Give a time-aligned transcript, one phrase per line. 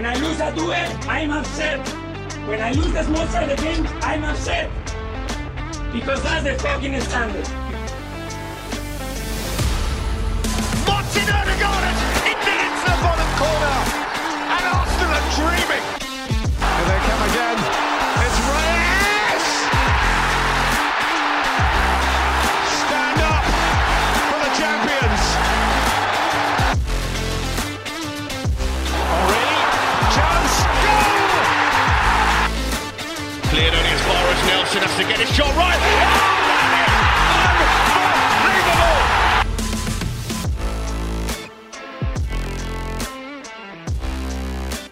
[0.00, 0.72] When I lose a duel,
[1.10, 1.86] I'm upset.
[2.48, 4.70] When I lose the small side game, I'm upset.
[5.92, 7.46] Because that's the fucking standard.
[10.88, 11.84] Martin Odegaard
[12.24, 13.76] into into the bottom corner.
[14.48, 15.99] And Arsenal are dreaming.
[34.40, 35.80] As Nelson has to get his shot right.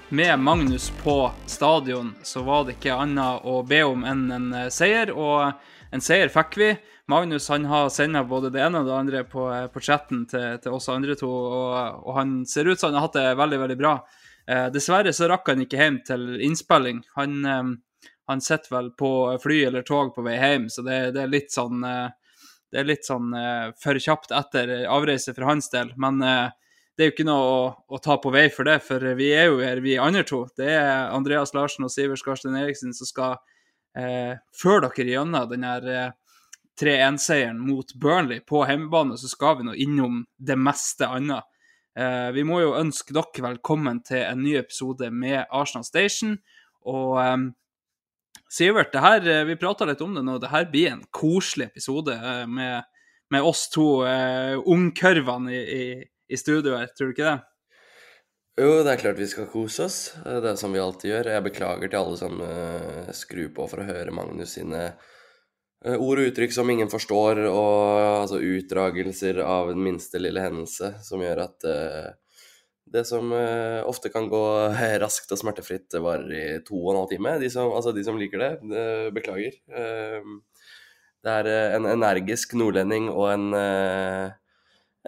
[0.08, 4.70] Med Magnus på stadion så var det ikke annet å be om enn en eh,
[4.72, 5.52] seier, og
[5.92, 6.70] en seier fikk vi.
[7.08, 10.56] Magnus han har sendt både det ene og det andre på, eh, på chatten til,
[10.64, 13.60] til oss andre to, og, og han ser ut som han har hatt det veldig,
[13.66, 13.98] veldig bra.
[14.48, 17.04] Eh, dessverre så rakk han ikke hjem til innspilling.
[17.20, 17.76] Han, eh,
[18.28, 19.10] han sitter vel på
[19.42, 22.08] fly eller tog på vei hjem, så det, det er litt sånn eh,
[22.68, 25.94] det er litt sånn eh, for kjapt etter avreise for hans del.
[26.00, 26.50] Men eh,
[26.96, 27.60] det er jo ikke noe å,
[27.94, 30.42] å ta på vei for det, for vi er jo her, vi andre to.
[30.58, 33.36] Det er Andreas Larsen og Sivert Skarstein Eriksen som skal
[33.96, 36.10] eh, føre dere gjennom den her eh,
[36.78, 41.46] 3-1-seieren mot Burnley på hjemmebane, så skal vi nå innom det meste annet.
[41.98, 46.36] Eh, vi må jo ønske dere velkommen til en ny episode med Arsenal Station.
[46.86, 47.16] Og
[48.48, 50.38] Sivert, det her, eh, vi prata litt om det nå.
[50.40, 52.86] Det her blir en koselig episode eh, med,
[53.30, 55.84] med oss to uh, ungkurvene i, i,
[56.32, 57.38] i studio tror du ikke det?
[58.58, 59.98] Jo, det er klart vi skal kose oss.
[60.24, 61.28] Det er som vi alltid gjør.
[61.36, 66.22] Jeg beklager til alle som uh, skrur på for å høre Magnus sine uh, ord
[66.22, 71.44] og uttrykk som ingen forstår, og altså utdragelser av den minste lille hendelse som gjør
[71.44, 72.08] at uh,
[72.92, 74.42] det som uh, ofte kan gå
[75.02, 77.34] raskt og smertefritt, varer i to og en halv time.
[77.42, 79.58] De som, altså de som liker det, uh, beklager.
[79.68, 80.38] Uh,
[81.26, 83.48] det er en energisk nordlending og en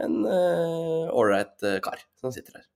[0.01, 2.67] en ålreit kar som sitter her.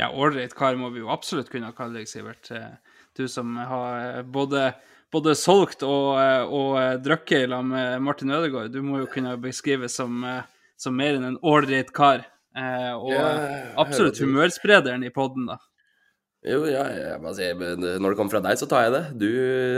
[0.00, 2.48] Ja, ålreit kar må vi jo absolutt kunne kalle deg, Sivert.
[2.54, 2.72] Eh,
[3.18, 4.72] Du som har eh, både,
[5.12, 8.70] både solgt og, eh, og drukket i lag med Martin Ødegaard.
[8.72, 10.46] Du må jo kunne beskrives som, eh,
[10.78, 12.22] som mer enn en ålreit kar.
[12.56, 15.58] Eh, Og absolutt humørsprederen i poden, da.
[16.40, 19.02] Jo, ja, jeg bare sier, når det kommer fra deg, så tar jeg det.
[19.20, 19.28] Du,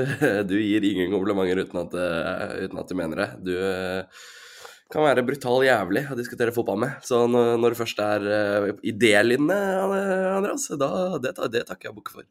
[0.53, 3.31] du gir ingen komplimenter uten at, eh, uten at du mener det.
[3.49, 4.29] Du eh,
[4.93, 7.01] kan være brutal jævlig å diskutere fotball med.
[7.05, 8.31] Så når, det først er
[8.87, 9.59] idélinje,
[10.37, 12.29] Andreas, da, det, det takker jeg bukk for.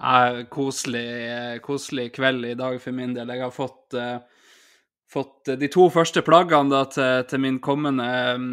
[0.00, 3.28] Ja, koselig, eh, koselig kveld i dag for min del.
[3.28, 4.22] Jeg har fått, uh,
[5.12, 8.46] fått de to første plaggene da, til, til min kommende, eh,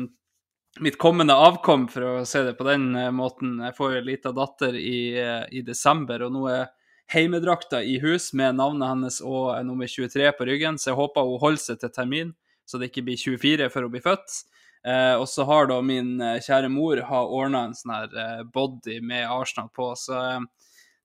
[0.84, 3.58] mitt kommende avkom, for å se det på den eh, måten.
[3.66, 6.68] Jeg får jo en liten datter i, eh, i desember, og nå er
[7.14, 11.28] heimedrakta i hus med navnet hennes og eh, nummer 23 på ryggen, så jeg håper
[11.28, 12.36] hun holder seg til termin,
[12.68, 14.40] så det ikke blir 24 før hun blir født.
[14.88, 19.26] Eh, og så har da min kjære mor har ordna en sånn her body med
[19.28, 20.42] Arsenal på, så eh,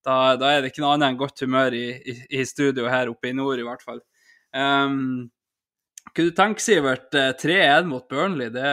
[0.02, 3.10] da, da er det ikke noe annet enn godt humør i, i, i studio her
[3.10, 4.02] oppe i nord, i hvert fall.
[4.52, 5.30] Um,
[6.12, 8.72] kunne du tenke, Sivert, eh, 3-1 mot Burnley, det,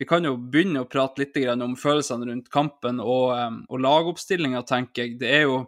[0.00, 3.36] vi kan jo begynne å prate litt om følelsene rundt kampen og,
[3.68, 5.18] og lagoppstillinga, tenker jeg.
[5.20, 5.58] Det er jo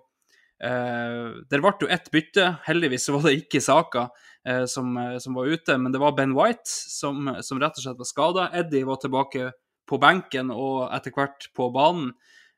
[0.65, 4.07] eh, Der ble jo ett bytte, heldigvis var det ikke Saka
[4.49, 7.85] eh, som, eh, som var ute, men det var Ben White som, som rett og
[7.85, 8.49] slett var skada.
[8.57, 9.51] Eddie var tilbake
[9.85, 12.15] på benken og etter hvert på banen.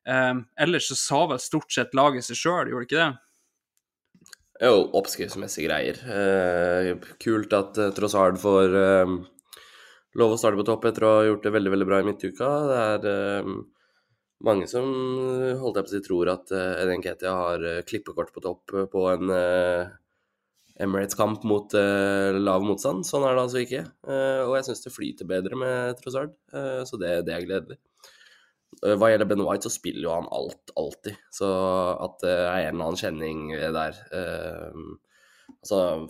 [0.07, 3.13] Eh, ellers så sa vel stort sett laget seg sjøl, gjorde det ikke det?
[4.63, 5.99] Jo, oppskriftsmessige greier.
[6.07, 9.15] Eh, kult at uh, Trossard får eh,
[10.21, 12.51] lov å starte på topp etter å ha gjort det veldig veldig bra i midtuka.
[12.71, 13.51] Det er eh,
[14.47, 17.83] mange som eh, holdt jeg på å si tror at uh, Eden Ketia har uh,
[17.89, 19.93] klippekort på topp uh, på en eh,
[20.85, 23.07] Emirates-kamp mot eh, lav motstand.
[23.07, 23.85] Sånn er det altså ikke.
[24.11, 27.79] Eh, og jeg syns det flyter bedre med Trossard, eh, så det, det er gledelig.
[28.83, 31.21] Eh, Hva gjelder Ben White, så spiller jo han alt, alltid.
[31.35, 31.51] Så
[31.95, 34.85] at det er en eller annen kjenning der eh,
[35.55, 36.09] Altså,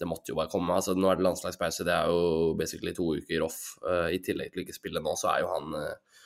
[0.00, 0.74] det måtte jo bare komme.
[0.76, 3.60] Altså, nå er det landslagspause, det er jo basically to uker off.
[3.84, 6.20] Uh, I tillegg til ikke spille nå, så er jo han uh,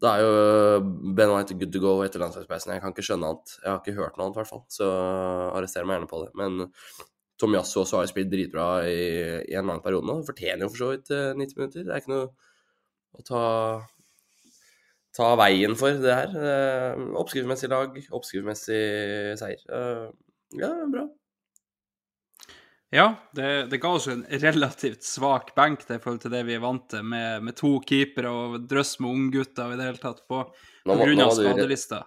[0.00, 0.34] Da er jo
[1.18, 2.72] Ben White good to go etter landslagspausen.
[2.76, 3.56] Jeg kan ikke skjønne annet.
[3.58, 4.62] Jeg har ikke hørt noe annet, i hvert fall.
[4.72, 4.90] Så
[5.58, 6.30] arrester meg gjerne på det.
[6.40, 6.70] Men
[7.40, 9.02] Tom Yasso også har jo spilt dritbra i,
[9.50, 10.20] i en lang periode nå.
[10.28, 11.84] Fortjener jo for så vidt eh, 90 minutter.
[11.84, 12.26] Det er ikke noe
[13.16, 13.44] å ta,
[15.16, 16.34] ta veien for, det her.
[17.20, 18.82] Oppskriftmessig lag, oppskriftsmessig
[19.40, 19.64] seier.
[19.68, 20.04] Eh,
[20.60, 21.06] ja, bra.
[22.90, 26.62] Ja, det, det ga oss en relativt svak benk i forhold til det vi er
[26.62, 30.42] vant til, med, med to keepere og drøss med unggutter i det hele tatt, på,
[30.88, 32.02] på grunn av skadelista.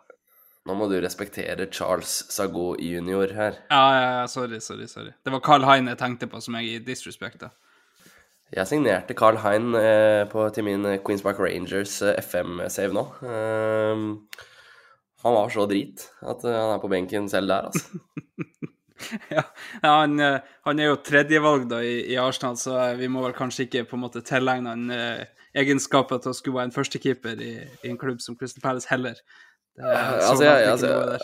[0.67, 3.57] Nå må du respektere Charles Sago junior her.
[3.71, 5.11] Ja, ja, ja, sorry, sorry, sorry.
[5.23, 7.51] Det var Carl Hein jeg tenkte på, som jeg disrespekta.
[8.53, 13.07] Jeg signerte Carl Hein eh, på, til min eh, Queens Park Rangers eh, FM-save nå.
[13.27, 14.05] Eh,
[15.23, 18.03] han var så drit at eh, han er på benken selv der, altså.
[19.37, 19.43] Ja,
[19.83, 23.35] han, eh, han er jo tredjevalg da i, i Arsenal, så eh, vi må vel
[23.37, 25.23] kanskje ikke på en måte tilegne han eh,
[25.63, 27.53] egenskaper til å skulle være en førstekeeper i,
[27.83, 29.19] i en klubb som Crystal Palace heller.
[29.77, 31.19] Det er altså, jeg- altså.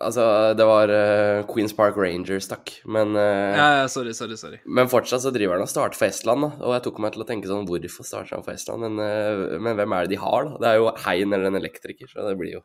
[0.00, 0.22] Altså,
[0.56, 2.70] det var uh, Queens Park Rangers, takk.
[2.88, 4.56] Men, uh, Ja, ja, sorry, sorry, sorry.
[4.64, 6.48] men fortsatt så driver han og starter for Estland, da.
[6.64, 8.80] Og jeg tok meg til å tenke sånn, hvorfor starter han for Estland?
[8.86, 10.56] Men, eh, men hvem er det de har, da?
[10.62, 12.62] Det er jo Hein eller en elektriker, så det blir jo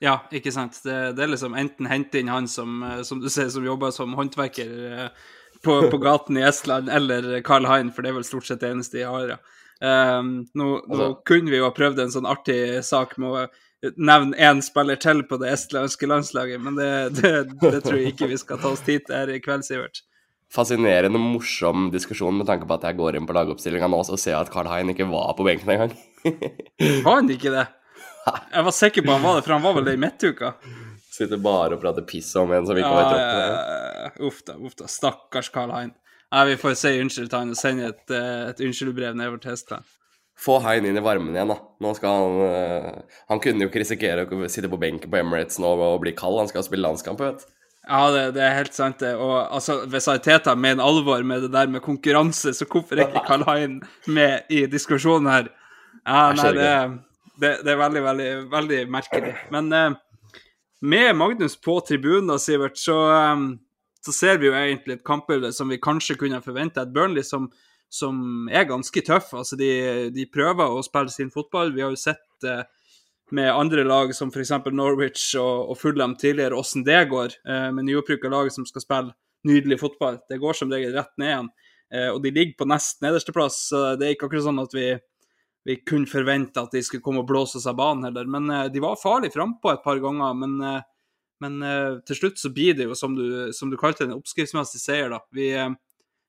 [0.00, 0.76] Ja, ikke sant.
[0.84, 3.90] Det, det er liksom enten hente inn han som, eh, som du ser, som jobber
[3.94, 5.08] som håndverker eh,
[5.64, 8.70] på, på gaten i Estland, eller Carl Hein, for det er vel stort sett det
[8.70, 9.38] eneste de har, ja.
[9.78, 10.28] Um,
[10.58, 14.34] nå, nå Altså- kunne vi jo ha prøvd en sånn artig sak med å nevne
[14.42, 18.38] én spiller til på det estlandske landslaget, men det, det, det tror jeg ikke vi
[18.42, 20.00] skal ta oss tid til her i kveld, Sivert.
[20.50, 24.38] fascinerende morsom diskusjon med tanke på at jeg går inn på lagoppstillinga nå og ser
[24.38, 25.94] at Carl Hein ikke var på benken engang.
[26.24, 27.66] Var han ikke det?
[28.54, 30.52] Jeg var sikker på han var det, for han var vel det i midtuka.
[31.18, 34.26] Sitter bare og prater piss om en som ikke Ja, var i troppen.
[34.28, 34.86] Uff da, uff da.
[34.90, 35.94] Stakkars Karl Hein.
[36.30, 39.54] Nei, vi får si unnskyld til han og sende et, eh, et unnskyldbrev nedover til
[39.56, 39.86] Estland.
[40.38, 41.56] Få Hein inn i varmen igjen, da.
[41.82, 45.58] Nå skal han eh, Han kunne jo ikke risikere å sitte på benken på Emirates
[45.58, 46.38] nå og bli kald.
[46.38, 47.54] Han skal spille landskamp, vet du.
[47.88, 49.14] Ja, det, det er helt sant, det.
[49.16, 53.24] Og altså, hvis Arteta mener alvor med det der med konkurranse, så hvorfor er ikke
[53.26, 55.48] Karl Hein med i diskusjonen her?
[56.04, 56.74] Ja, nei, det det,
[57.40, 59.32] det, det er veldig, veldig, veldig merkelig.
[59.54, 59.96] Men eh,
[60.80, 62.96] med Magnus på tribunen, Sivert, så,
[63.34, 63.48] um,
[64.04, 66.82] så ser vi jo egentlig et kampbilde som vi kanskje kunne forvente.
[66.82, 67.48] Et Burnley som,
[67.90, 69.32] som er ganske tøff.
[69.34, 69.70] Altså, de,
[70.14, 71.74] de prøver å spille sin fotball.
[71.74, 72.62] Vi har jo sett eh,
[73.34, 74.54] med andre lag som f.eks.
[74.72, 79.16] Norwich og, og Fulham tidligere, åssen det går, eh, med nyopprykka lag som skal spille
[79.48, 80.18] nydelig fotball.
[80.30, 81.50] Det går som regel rett ned igjen.
[81.94, 84.74] Eh, og de ligger på nest nederste plass, så det er ikke akkurat sånn at
[84.76, 84.88] vi,
[85.64, 88.28] vi kunne forvente at de skulle komme og blåse oss av banen heller.
[88.30, 90.36] Men eh, de var farlig frampå et par ganger.
[90.38, 90.86] Men, eh,
[91.44, 94.20] men eh, til slutt så blir det jo, som du, som du kalte det, en
[94.20, 95.20] oppskriftsmessig seier, da.
[95.34, 95.68] Vi, eh,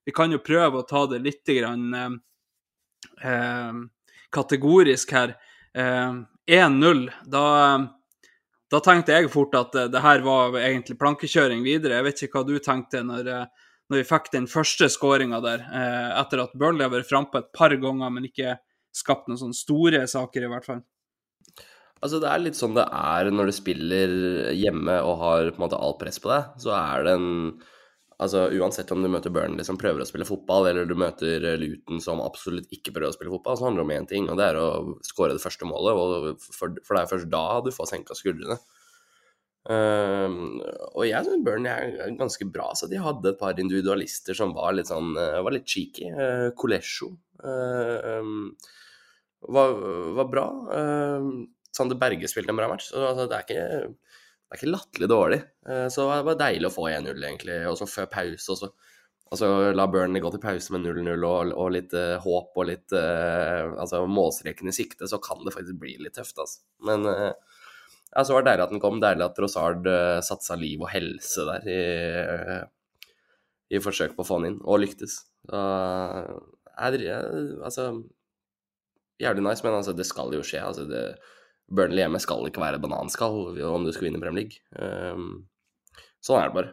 [0.06, 1.94] vi kan jo prøve å ta det litt grann
[3.22, 3.80] eh,
[4.34, 5.38] kategorisk her.
[5.78, 7.46] Eh, 1-0, da,
[8.74, 12.00] da tenkte jeg fort at det her var egentlig plankekjøring videre.
[12.00, 13.30] Jeg vet ikke hva du tenkte når,
[13.90, 17.54] når vi fikk den første skåringa der, eh, etter at Burnley har vært frampå et
[17.56, 18.58] par ganger, men ikke
[18.96, 20.84] skapt noen sånne store saker, i hvert fall.
[22.00, 24.14] Altså, det er litt sånn det er når du spiller
[24.56, 26.56] hjemme og har på en måte alt press på deg.
[26.64, 27.30] Så er det en
[28.20, 32.02] Altså, uansett om du møter Burnley som prøver å spille fotball, eller du møter Luton
[32.04, 34.50] som absolutt ikke prøver å spille fotball, så handler det om én ting, og det
[34.50, 36.44] er å skåre det første målet.
[36.52, 38.58] For, det er først da du får senka skuldrene.
[39.72, 40.60] Ehm,
[40.98, 42.74] og jeg syns Burnley er ganske bra.
[42.76, 46.12] Så de hadde et par individualister som var litt sånn eh, var litt cheeky.
[46.12, 47.20] Uh, Kolesjo ehm,
[49.48, 49.78] var,
[50.18, 50.48] var bra.
[50.74, 52.90] Uh, Sander Berge spilte en bra match.
[52.92, 53.90] Så altså, det er ikke,
[54.50, 55.42] det ikke latterlig dårlig.
[55.70, 57.60] Eh, så det var deilig å få 1-0, egentlig.
[57.70, 58.58] Og så før pause.
[59.30, 62.66] Og så la Burnley gå til pause med 0-0 og, og litt uh, håp og
[62.66, 66.64] litt uh, altså målstreken i sikte, så kan det faktisk bli litt tøft, altså.
[66.88, 67.30] Men uh,
[68.10, 68.98] ja, så var det deilig at den kom.
[69.04, 71.80] Deilig at Rosard uh, satsa liv og helse der i,
[72.26, 72.64] uh,
[73.70, 75.20] i forsøk på å få han inn, og lyktes.
[75.46, 75.62] Så,
[76.80, 77.90] er, det- altså
[79.20, 80.62] Jævlig nice, men altså, det skal jo skje.
[80.64, 81.18] Altså, det,
[81.68, 84.62] Burnley hjemme skal ikke være bananskall om du skal vinne Premier League.
[84.80, 85.50] Um,
[86.24, 86.72] sånn er det bare.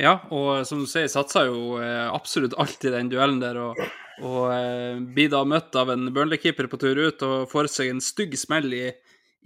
[0.00, 3.78] Ja, og som du sier, satsa jo eh, absolutt alt i den duellen der, og,
[4.24, 8.00] og eh, blir da møtt av en Burnley-keeper på tur ut og får seg en
[8.02, 8.86] stygg smell i,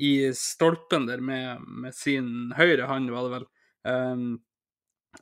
[0.07, 3.47] i stolpen der med, med sin høyre hånd, var det vel.
[3.87, 4.25] Um,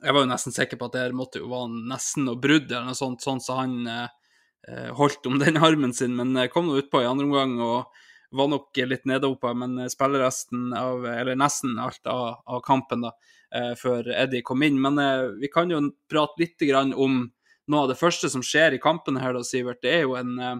[0.01, 2.89] jeg var jo nesten sikker på at det måtte jo være nesten noe brudd eller
[2.91, 6.79] noe sånt, sånn så han eh, holdt om den armen sin, men eh, kom nå
[6.81, 8.01] utpå i andre omgang og
[8.35, 13.13] var nok litt nedopa, men eh, spiller av, eller nesten alt av, av kampen da,
[13.55, 14.79] eh, før Eddie kom inn.
[14.81, 16.61] Men eh, vi kan jo prate litt
[16.95, 17.25] om
[17.65, 19.81] noe av det første som skjer i kampen her, da, Sivert.
[19.83, 20.57] Det er jo en, eh,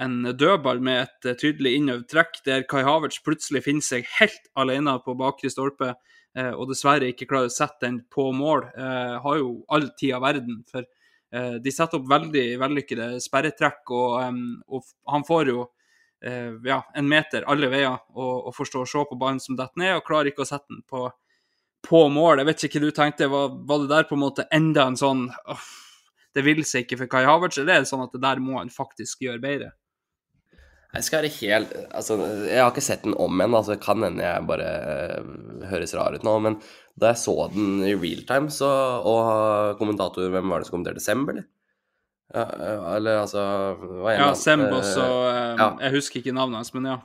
[0.00, 4.96] en dødball med et tydelig innøvd trekk, der Kai Havertz plutselig finner seg helt alene
[5.04, 5.94] på bakre stolpe,
[6.38, 10.22] og dessverre ikke klarer å sette den på mål, eh, har jo all tid av
[10.22, 10.60] verden.
[10.70, 14.38] For eh, de setter opp veldig vellykkede sperretrekk, og,
[14.70, 15.64] og han får jo
[16.22, 19.58] eh, ja, en meter alle veier og, og får stå og se på ballen som
[19.58, 21.08] detter ned, og klarer ikke å sette den på,
[21.86, 22.42] på mål.
[22.42, 25.00] Jeg vet ikke hva du tenkte, var, var det der på en måte enda en
[25.00, 25.70] sånn uff,
[26.30, 28.60] Det vil seg ikke for Kai Havertz, eller er det sånn at det der må
[28.60, 29.72] han faktisk gjøre bedre?
[30.90, 32.16] Jeg skal være helt Altså,
[32.50, 35.28] jeg har ikke sett den om ennå, altså det kan hende jeg bare eh,
[35.70, 36.56] høres rar ut nå, men
[37.00, 38.68] da jeg så den i real time, så
[39.06, 41.04] Og kommentator, hvem var det som kommenterte?
[41.04, 41.46] Semb, eller?
[42.34, 43.44] Ja, eh, eller altså
[43.78, 44.36] hva er Ja, han?
[44.38, 45.06] Semb Eh, også.
[45.62, 45.70] ja.
[45.86, 46.98] Jeg husker ikke navnet hans, men ja.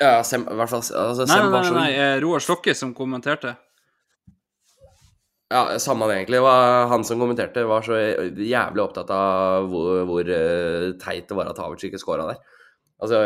[0.00, 3.54] Ja, Semb, i hvert fall altså, Nei, Semb nei, nei, nei, Roar Stokke som kommenterte.
[5.50, 6.38] Ja, samme det egentlig.
[6.44, 10.28] Var han som kommenterte, var så jævlig opptatt av hvor, hvor
[11.02, 12.38] teit det var at Havertz ikke scora der.
[13.00, 13.18] Altså,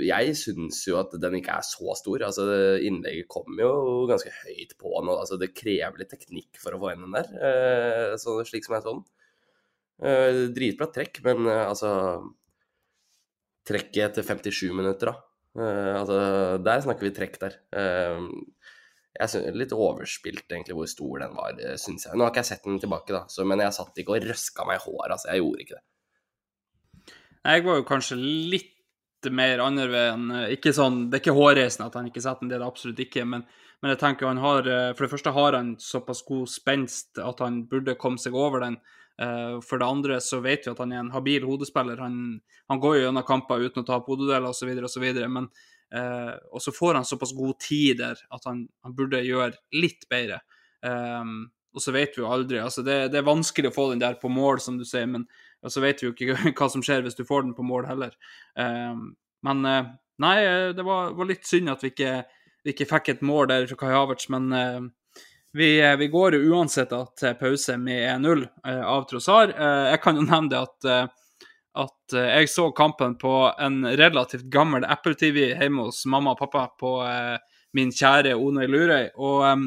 [0.00, 2.22] jeg syns jo at den ikke er så stor.
[2.24, 2.44] Altså,
[2.80, 3.72] innlegget kommer jo
[4.08, 5.12] ganske høyt på nå.
[5.12, 8.78] Altså, det krever litt teknikk for å få inn den der, eh, så, slik som
[8.78, 9.02] jeg så den.
[10.00, 11.90] Eh, dritbra trekk, men eh, altså
[13.68, 15.66] Trekket etter 57 minutter, da.
[16.00, 16.14] Altså,
[16.64, 17.58] der snakker vi trekk der.
[17.76, 22.16] Jeg synes, Litt overspilt, egentlig, hvor stor den var, syns jeg.
[22.16, 24.66] Nå har ikke jeg sett den tilbake, da, så, men jeg satt ikke og røska
[24.66, 25.12] meg i håret.
[25.12, 27.14] Altså, jeg gjorde ikke det.
[27.52, 28.79] Jeg var jo kanskje litt
[29.28, 30.28] mer andre veien.
[30.54, 33.02] Ikke sånn, det er ikke hårreisende at han ikke setter den, det er det absolutt
[33.04, 33.26] ikke.
[33.28, 33.44] Men,
[33.82, 37.42] men jeg tenker han har eh, For det første har han såpass god spenst at
[37.44, 38.80] han burde komme seg over den.
[39.20, 42.00] Eh, For det andre så vet vi at han er en habil hodespiller.
[42.00, 42.40] Han,
[42.72, 45.06] han går jo gjennom kamper uten å ta opp hodedeler osv., osv.
[45.28, 45.52] Men
[45.92, 50.08] eh, Og så får han såpass god tid der at han, han burde gjøre litt
[50.10, 50.40] bedre.
[50.80, 52.58] Um, og så vet vi jo aldri.
[52.58, 55.26] altså det, det er vanskelig å få den der på mål, som du sier, men
[55.60, 57.88] og så vet vi jo ikke hva som skjer hvis du får den på mål
[57.90, 58.14] heller.
[58.54, 59.10] Um,
[59.46, 59.90] men eh,
[60.20, 62.16] nei, eh, det var, var litt synd at vi ikke,
[62.64, 64.80] vi ikke fikk et mål der fra Kai Havertz, men eh,
[65.56, 69.54] vi, vi går jo uansett til pause med 1-0 eh, av Trossar.
[69.90, 71.16] Jeg kan jo nevne det at,
[71.80, 76.68] at jeg så kampen på en relativt gammel Apple TV hjemme hos mamma og pappa
[76.78, 76.92] på
[77.74, 79.10] min kjære One Lurøy.
[79.18, 79.66] Og, em,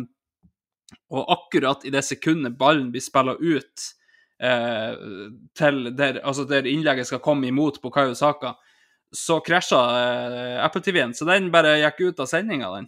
[1.12, 3.92] og akkurat i det sekundet ballen blir spilla ut
[4.40, 8.56] til der, altså der innlegget skal komme imot Bukayo Saka,
[9.14, 11.14] så krasja eh, Apple TV-en.
[11.14, 12.88] Så den bare gikk ut av sendinga, den.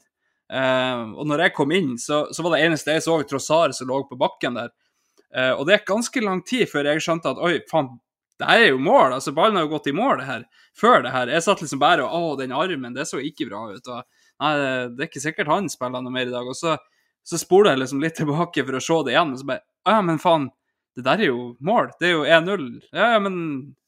[0.54, 3.90] Eh, og når jeg kom inn, så, så var det eneste jeg så, Trossar som
[3.90, 4.74] lå på bakken der.
[5.36, 7.94] Eh, og det gikk ganske lang tid før jeg skjønte at oi, faen,
[8.42, 9.16] det her er jo mål.
[9.16, 10.44] altså Ballen har jo gått i mål det her,
[10.76, 11.32] før det her.
[11.32, 13.88] Jeg satt liksom bare og Å, den armen, det så ikke bra ut.
[13.88, 14.04] og
[14.44, 14.52] Nei,
[14.92, 16.50] det er ikke sikkert han spiller noe mer i dag.
[16.50, 16.76] Og så,
[17.24, 19.94] så spoler jeg liksom litt tilbake for å se det igjen, og så bare Å
[19.94, 20.50] ja, men faen,
[20.96, 21.92] det der er jo mål.
[22.00, 22.66] Det er jo 1-0.
[22.96, 23.38] Ja, ja, men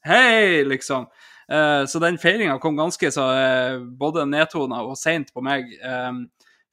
[0.05, 1.07] hei, liksom.
[1.47, 5.71] Eh, så den feiringa kom ganske så eh, både nedtona og seint på meg.
[5.79, 6.11] Eh,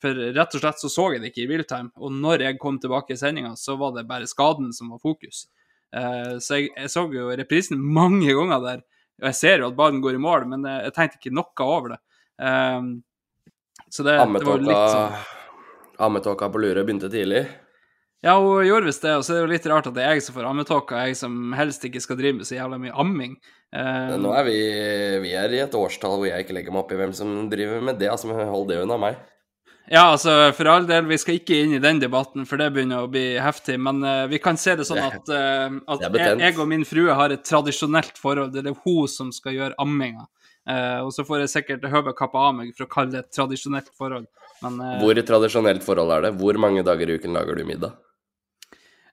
[0.03, 1.93] for rett og slett så så jeg det ikke i realtime.
[1.97, 5.47] Og når jeg kom tilbake i sendinga, så var det bare skaden som var fokus.
[5.95, 8.85] Eh, så jeg, jeg så jo reprisen mange ganger der.
[9.23, 11.69] Og jeg ser jo at ballen går i mål, men jeg, jeg tenkte ikke noe
[11.71, 12.00] over det.
[12.43, 12.91] Eh,
[13.87, 15.33] så det, det var litt sånn
[16.03, 17.45] Ammetåka på Lure begynte tidlig.
[18.25, 20.14] Ja, hun gjorde visst det, og så er det jo litt rart at det er
[20.16, 23.35] jeg som får ammetåka, jeg som helst ikke skal drive med så jævla mye amming.
[23.69, 24.57] Eh, Nå er vi,
[25.26, 27.85] vi er i et årstall hvor jeg ikke legger meg opp i hvem som driver
[27.85, 28.09] med det.
[28.09, 29.19] altså Hold det unna meg.
[29.93, 33.04] Ja, altså, for all del, vi skal ikke inn i den debatten, for det begynner
[33.04, 33.76] å bli heftig.
[33.76, 37.12] Men uh, vi kan se det sånn at, uh, at jeg, jeg og min frue
[37.19, 38.54] har et tradisjonelt forhold.
[38.54, 40.25] Det er hun som skal gjøre amminga.
[40.64, 43.37] Uh, og så får jeg sikkert høve kappa av meg for å kalle det et
[43.37, 44.25] tradisjonelt forhold.
[44.64, 46.35] Men Hvor tradisjonelt forhold er det?
[46.40, 48.00] Hvor mange dager i uken lager du middag?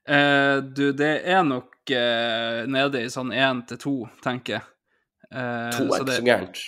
[0.08, 4.64] Eh, du, det er nok eh, nede i sånn én til to, tenker jeg.
[5.32, 6.62] Eh, To er ikke det- så gærent.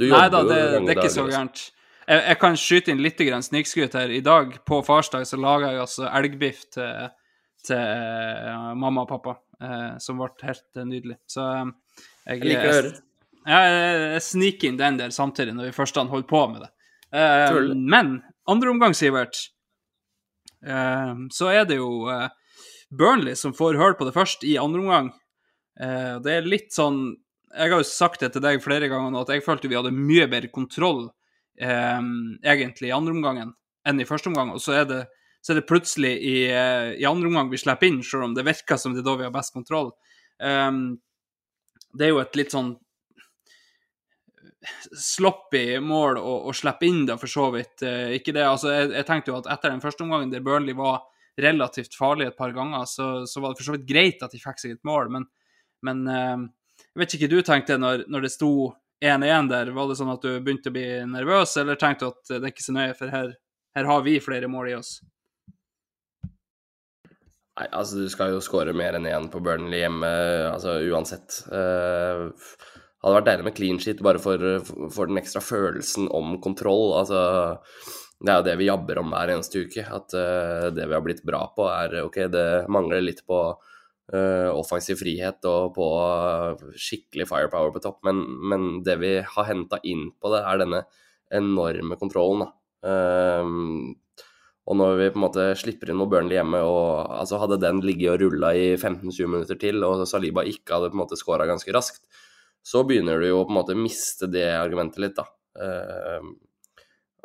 [0.00, 1.62] Du Nei da, det, det er ikke dager så gærent.
[2.08, 4.08] Jeg, jeg kan skyte inn litt snikskryt her.
[4.10, 7.10] I dag på farsdag så laga jeg altså elgbiff til,
[7.66, 7.76] til
[8.80, 9.34] mamma og pappa,
[10.00, 11.18] som ble helt nydelig.
[11.28, 12.92] Så jeg, Jeg liker å høre.
[13.46, 16.70] Ja, jeg, jeg sniker inn den der samtidig, når vi først holder på med det.
[17.76, 19.36] Men andre omgang, Sivert,
[20.64, 21.90] så er det jo
[22.90, 25.10] Burnley som får hull på det først i andre omgang.
[25.80, 27.16] Eh, det er litt sånn
[27.50, 29.90] Jeg har jo sagt det til deg flere ganger nå, at jeg følte vi hadde
[29.90, 31.08] mye bedre kontroll
[31.58, 32.02] eh,
[32.46, 33.50] egentlig i andre omgangen
[33.88, 34.52] enn i første omgang.
[34.54, 35.00] Og så er det,
[35.42, 38.46] så er det plutselig i, eh, i andre omgang vi slipper inn, selv om det
[38.46, 39.90] virker som det er da vi har best kontroll.
[40.38, 40.70] Eh,
[41.98, 42.76] det er jo et litt sånn
[44.94, 47.82] sloppy mål å, å slippe inn, da, for så vidt.
[47.86, 50.76] Eh, ikke det, altså, jeg, jeg tenkte jo at etter den første omgangen der Burnley
[50.76, 51.02] var
[51.40, 54.40] relativt farlig et par ganger, så, så var det for så vidt greit at de
[54.42, 55.28] fikk seg et mål, men,
[55.86, 56.48] men eh,
[56.90, 58.52] jeg vet ikke hva du tenkte når, når det sto
[59.04, 62.34] 1-1 der, var det sånn at du begynte å bli nervøs, eller tenkte du at
[62.34, 63.32] det er ikke så nøye, for her,
[63.76, 64.98] her har vi flere mål i oss?
[67.60, 70.10] Nei, altså du skal jo skåre mer enn én på Burnley hjemme,
[70.48, 71.42] altså uansett.
[71.52, 72.30] Uh,
[73.00, 74.44] hadde vært deilig med clean sheet bare for,
[74.92, 76.94] for, den ekstra følelsen om kontroll.
[77.00, 77.20] Altså,
[78.20, 79.84] det er jo det vi jabber om hver eneste uke.
[79.84, 84.50] At uh, det vi har blitt bra på, er OK, det mangler litt på uh,
[84.52, 85.86] offensiv frihet og på
[86.76, 88.20] skikkelig firepower på topp, men,
[88.52, 90.84] men det vi har henta inn på det, er denne
[91.40, 92.44] enorme kontrollen.
[92.44, 92.52] da.
[92.84, 93.96] Uh,
[94.70, 97.80] og når vi på en måte slipper inn noe Burnley hjemme, og altså hadde den
[97.82, 101.48] ligget og rulla i 15-20 minutter til, og Saliba ikke hadde på en måte scora
[101.48, 102.04] ganske raskt,
[102.62, 105.26] så begynner du jo på en måte miste det argumentet litt, da.
[105.56, 106.28] Uh,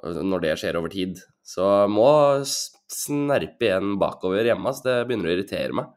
[0.04, 1.20] når det skjer over tid.
[1.46, 2.08] Så må
[2.46, 4.74] snerpe igjen bakover hjemme.
[4.74, 5.94] Så det begynner å irritere meg.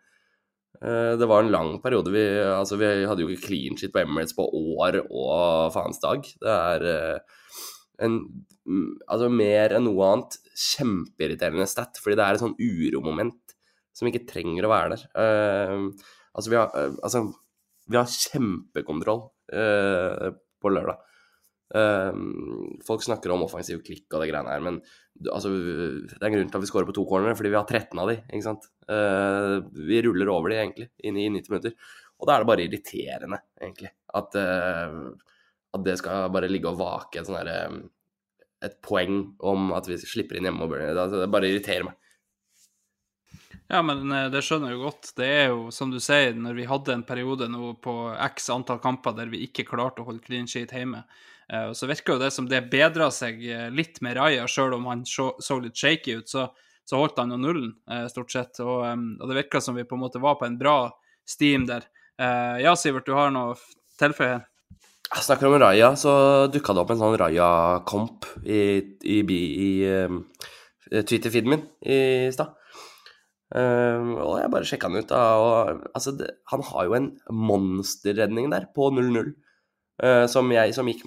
[0.78, 2.12] Uh, det var en lang periode.
[2.14, 6.22] Vi, altså vi hadde jo ikke clean shit på Emirates på år og faens dag.
[6.22, 7.42] Det er uh,
[8.06, 8.22] en
[9.08, 13.54] Altså mer enn noe annet kjempeirriterende stat, fordi det er et sånn uromoment
[13.96, 15.04] som ikke trenger å være der.
[15.16, 15.86] Uh,
[16.36, 17.22] altså, vi har, altså,
[17.88, 21.00] vi har kjempekontroll på lørdag.
[21.68, 24.78] Folk snakker om offensiv klikk og det greiene her, men
[25.28, 27.68] altså, det er en grunn til at vi skårer på to cornere, fordi vi har
[27.68, 28.64] 13 av de, ikke sant.
[29.76, 31.76] vi ruller over de egentlig inn i 90 minutter.
[32.16, 37.20] Og da er det bare irriterende, egentlig, at, at det skal bare ligge og vake
[37.20, 37.60] et sånn herre
[38.64, 40.94] et poeng om at vi slipper inn hjemme og Burnley.
[40.96, 41.98] Det, det bare irriterer meg.
[43.68, 45.10] Ja, men eh, det skjønner jeg jo godt.
[45.18, 47.94] Det er jo, som du sier, når vi hadde en periode nå på
[48.30, 51.04] x antall kamper der vi ikke klarte å holde clean sheet hjemme,
[51.52, 54.88] eh, så virker jo det som det bedra seg eh, litt med Raja, sjøl om
[54.90, 56.28] han så, litt shaky ut.
[56.30, 56.48] Så,
[56.88, 57.74] så holdt han jo nullen,
[58.08, 58.60] stort sett.
[58.64, 60.78] Og, og, det virka som vi på en måte var på en bra
[61.28, 61.84] steam der.
[62.16, 63.58] Ja, Sivert, du har noe
[64.00, 64.38] tilføye?
[65.08, 66.12] Jeg snakker om Raja, så
[66.48, 68.62] dukka det opp en sånn Raja-komp i,
[69.04, 72.00] i, i, i Twitter-feeden min i
[72.32, 72.56] stad.
[73.48, 75.08] Uh, og jeg bare sjekka han ut.
[75.08, 79.32] Da, og, altså, det, han har jo en monsterredning der på 0-0.
[79.98, 81.02] Uh, som, jeg, som gikk,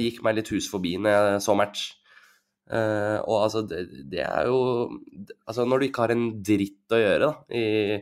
[0.00, 1.90] gikk, meg litt hus forbi når jeg så match.
[2.64, 4.88] Uh, og altså, det, det, er jo
[5.44, 7.98] Altså, når du ikke har en dritt å gjøre, da, i,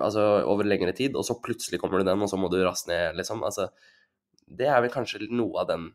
[0.00, 2.88] altså, over lengre tid, og så plutselig kommer du den, og så må du raste
[2.88, 3.44] ned, liksom.
[3.44, 3.68] Altså,
[4.48, 5.90] det er vel kanskje noe av den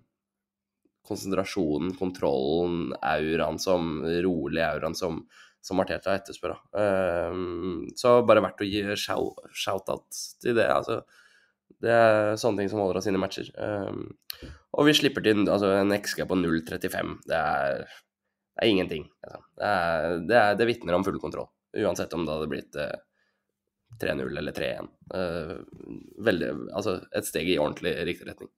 [1.10, 5.24] konsentrasjonen, kontrollen, auraen som rolig auraen som,
[5.66, 6.54] som Arteta etterspør.
[6.78, 10.70] Uh, så bare verdt å gi shout-out til det.
[10.70, 11.02] altså
[11.84, 13.50] det er sånne ting som holder oss inn i matcher.
[13.60, 14.06] Um,
[14.74, 17.18] og vi slipper til altså, en XG på 0,35.
[17.28, 19.10] Det, det, er ingenting.
[19.26, 19.42] Altså.
[19.58, 21.52] Det, er, det, er, det vitner om full kontroll.
[21.84, 22.96] Uansett om det hadde blitt uh,
[24.02, 24.92] 3-0 eller 3-1.
[25.14, 25.56] Uh,
[26.24, 28.54] veldig Altså et steg i ordentlig riktig retning.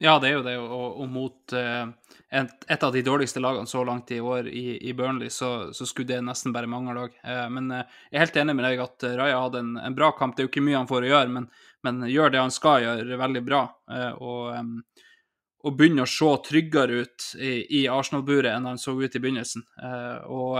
[0.00, 0.56] Ja, det er jo det.
[0.58, 1.86] Og, og mot uh,
[2.32, 5.86] et, et, av de dårligste lagene så langt i år i, i Burnley, så, så,
[5.86, 7.18] skulle det nesten bare mangle lag.
[7.22, 10.34] Uh, men jeg er helt enig med deg at Raja hadde en, en, bra kamp.
[10.34, 11.50] Det er jo ikke mye han får å gjøre, men,
[11.86, 13.64] men gjør det han skal gjøre, veldig bra.
[14.18, 14.74] og um,
[15.60, 19.60] og begynner å se tryggere ut i, i Arsenal-buret enn han så ut i begynnelsen.
[19.76, 20.54] Uh, og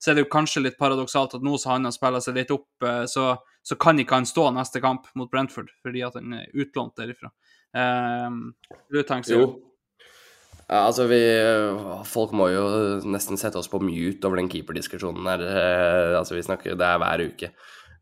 [0.00, 2.54] så er det jo kanskje litt paradoksalt at nå som han har spilla seg litt
[2.54, 3.26] opp, så,
[3.60, 7.28] så, kan ikke han stå neste kamp mot Brentford fordi at han er utlånt derifra.
[8.88, 9.46] du tenker Jo.
[10.66, 11.20] Ja, altså, vi
[12.08, 12.64] Folk må jo
[13.06, 15.44] nesten sette oss på mute over den keeperdiskusjonen her.
[16.16, 17.52] altså, vi snakker Det er hver uke.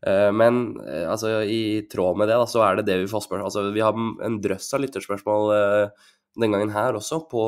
[0.05, 0.75] Men
[1.09, 3.81] altså, i tråd med det, da, så er det det vi får spørsmål Altså, vi
[3.81, 5.53] har en drøss av lytterspørsmål
[6.39, 7.43] den gangen her også, på,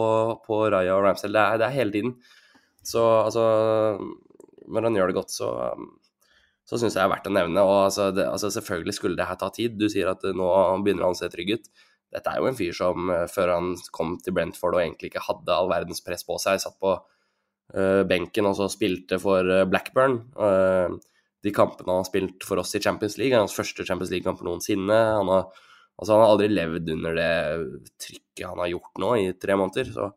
[0.46, 1.36] på Raja og Ramsdale.
[1.36, 2.14] Det er, det er hele tiden.
[2.88, 3.44] Så altså
[4.68, 5.50] Når han gjør det godt, så,
[6.68, 7.66] så syns jeg er verdt å nevne.
[7.66, 9.76] Og altså, det, altså, selvfølgelig skulle det her ta tid.
[9.80, 10.48] Du sier at nå
[10.86, 11.70] begynner han å se trygg ut.
[12.16, 15.56] Dette er jo en fyr som før han kom til Brentford og egentlig ikke hadde
[15.56, 20.22] all verdens press på seg, satt på uh, benken og så spilte for Blackburn.
[20.40, 20.96] Uh,
[21.46, 24.44] de kampene han har spilt for oss i Champions League, er hans første Champions League-kamp
[24.46, 25.02] noensinne.
[25.20, 25.50] Han har
[25.98, 27.30] Altså, han har aldri levd under det
[28.04, 29.88] trykket han har gjort nå i tre måneder.
[29.96, 30.10] Så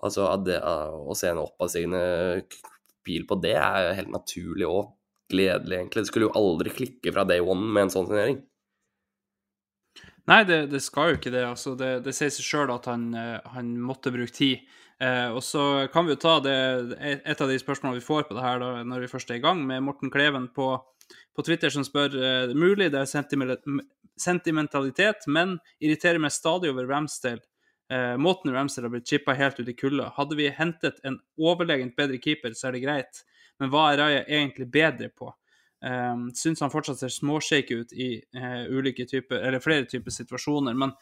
[0.00, 2.00] altså, det, å se en oppadstigende
[3.04, 4.94] pil på det er helt naturlig og
[5.28, 6.04] gledelig, egentlig.
[6.04, 8.40] Det skulle jo aldri klikke fra day one med en sånn signering.
[10.28, 11.44] Nei, det, det, skal jo ikke det.
[11.48, 14.64] Altså, det, det sier seg sjøl at han, eh, han, måtte bruke tid.
[14.98, 16.54] Eh, og så kan vi jo ta det,
[16.98, 19.44] et av de spørsmålene vi får på det her da, når vi først er i
[19.44, 20.72] gang, med Morten Kleven på,
[21.36, 23.12] på Twitter som spør eh, mulig det er
[24.18, 27.44] sentimentalitet, men irriterer meg stadig over Ramsdale.
[27.94, 30.10] Eh, måten Ramsdale har blitt chippa helt ut i kulda.
[30.18, 33.22] Hadde vi hentet en overlegent bedre keeper, så er det greit,
[33.62, 35.30] men hva er Raja egentlig bedre på?
[35.86, 40.74] Eh, Syns han fortsatt ser småshake ut i eh, ulike typer, eller flere typer situasjoner.
[40.74, 40.92] Men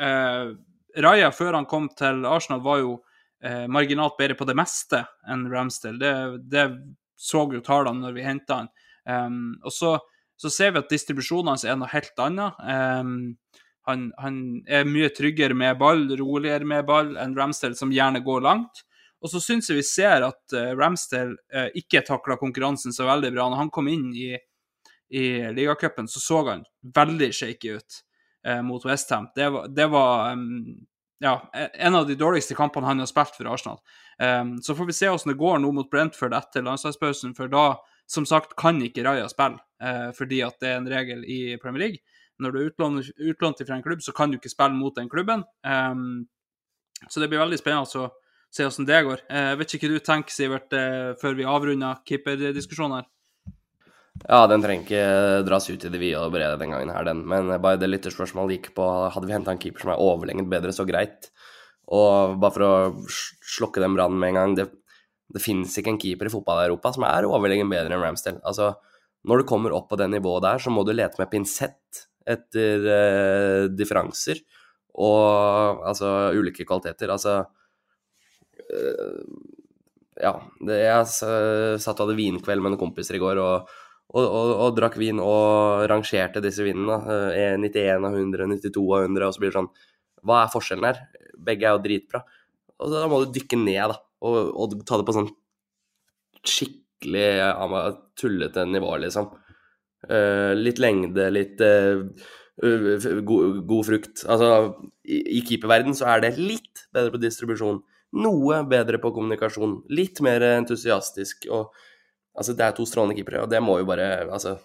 [0.00, 0.54] uh,
[1.02, 2.98] Raja, før han kom til Arsenal, var jo
[3.44, 5.98] eh, marginalt bedre på det meste enn Ramsdale.
[6.00, 6.14] Det,
[6.52, 6.66] det
[7.20, 8.70] så jo tallene når vi henta han.
[9.04, 9.94] Um, og så,
[10.40, 12.60] så, ser vi at distribusjonen hans er noe helt annet.
[12.64, 13.14] Um,
[13.88, 14.36] han, han,
[14.68, 18.84] er mye tryggere med ball, roligere med ball enn Ramsdale, som gjerne går langt.
[19.20, 23.34] Og så syns jeg vi ser at uh, Ramsdale uh, ikke takla konkurransen så veldig
[23.34, 23.48] bra.
[23.50, 24.30] Når han kom inn i,
[25.12, 25.26] i
[25.56, 26.64] ligacupen, så så han
[26.96, 28.00] veldig shaky ut
[28.48, 29.28] uh, mot Westham.
[29.36, 30.86] Det var, det var um,
[31.20, 33.80] ja, en av de dårligste kampene han har spilt for Arsenal.
[34.20, 37.74] Um, så får vi se hvordan det går nå mot Brentford etter landslagspausen, for da,
[38.10, 39.60] som sagt, kan ikke Raja spille,
[40.16, 42.20] fordi at det er en regel i Premier League.
[42.40, 42.70] Når du er
[43.30, 45.44] utlånt fra en klubb, så kan du ikke spille mot den klubben.
[45.64, 46.26] Um,
[47.08, 48.10] så det blir veldig spennende å
[48.50, 49.24] se hvordan det går.
[49.28, 53.08] Jeg uh, vet ikke hva du tenker, Sivert, uh, før vi avrunder keeperdiskusjonen her?
[54.28, 57.22] Ja, den trenger ikke dras ut i det vide og brede den gangen her, den.
[57.28, 60.74] Men bare det lytterspørsmålet gikk på hadde vi henta en keeper som er overlenget bedre,
[60.76, 61.30] så greit.
[61.90, 62.74] Og bare for å
[63.08, 64.68] slokke den brannen med en gang, det,
[65.32, 68.42] det finnes ikke en keeper i fotball-Europa som er overlegen bedre enn Ramsdale.
[68.46, 68.74] Altså,
[69.26, 72.86] når du kommer opp på det nivået der, så må du lete med pinsett etter
[72.94, 74.42] eh, differanser
[75.00, 77.12] og altså ulike kvaliteter.
[77.16, 77.40] Altså
[78.68, 79.22] eh,
[80.20, 80.34] Ja.
[80.60, 81.06] Det, jeg
[81.80, 83.70] satt og hadde vinkveld med noen kompiser i går og,
[84.10, 86.98] og, og, og drakk vin og rangerte disse vinene.
[87.30, 89.72] Eh, 91 av 100, 92 av 100, og så blir det sånn
[90.26, 91.02] Hva er forskjellen her?
[91.40, 92.24] Begge er jo dritbra.
[92.80, 95.30] Og da må du dykke ned, da, og, og ta det på sånn
[96.40, 97.52] skikkelig ja,
[98.18, 99.28] tullete nivå, liksom.
[100.08, 102.00] Uh, litt lengde, litt uh,
[102.60, 104.22] god, god, frukt.
[104.24, 104.48] Altså,
[105.04, 107.82] i, i keeperverden så er det litt bedre på distribusjon.
[108.20, 109.82] Noe bedre på kommunikasjon.
[109.92, 111.46] Litt mer entusiastisk.
[111.52, 111.76] og
[112.40, 114.56] altså, Det er to strålende keepere, og det må jo bare altså,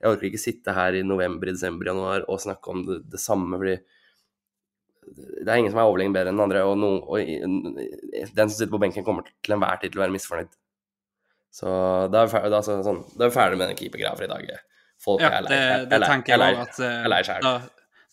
[0.00, 3.56] Jeg orker ikke sitte her i november, desember, januar og snakke om det, det samme,
[3.56, 3.78] fordi
[5.06, 8.54] det er ingen som er overlegen bedre enn den andre, og, no, og, den som
[8.56, 10.56] sitter på benken, kommer til enhver tid til å være misfornøyd.
[11.54, 11.68] Så
[12.12, 14.32] da er vi ferdig, altså, sånn, da er vi ferdig med den keepergreia for i
[14.32, 14.50] dag.
[15.06, 17.54] Folk ja, jeg òg at uh, da,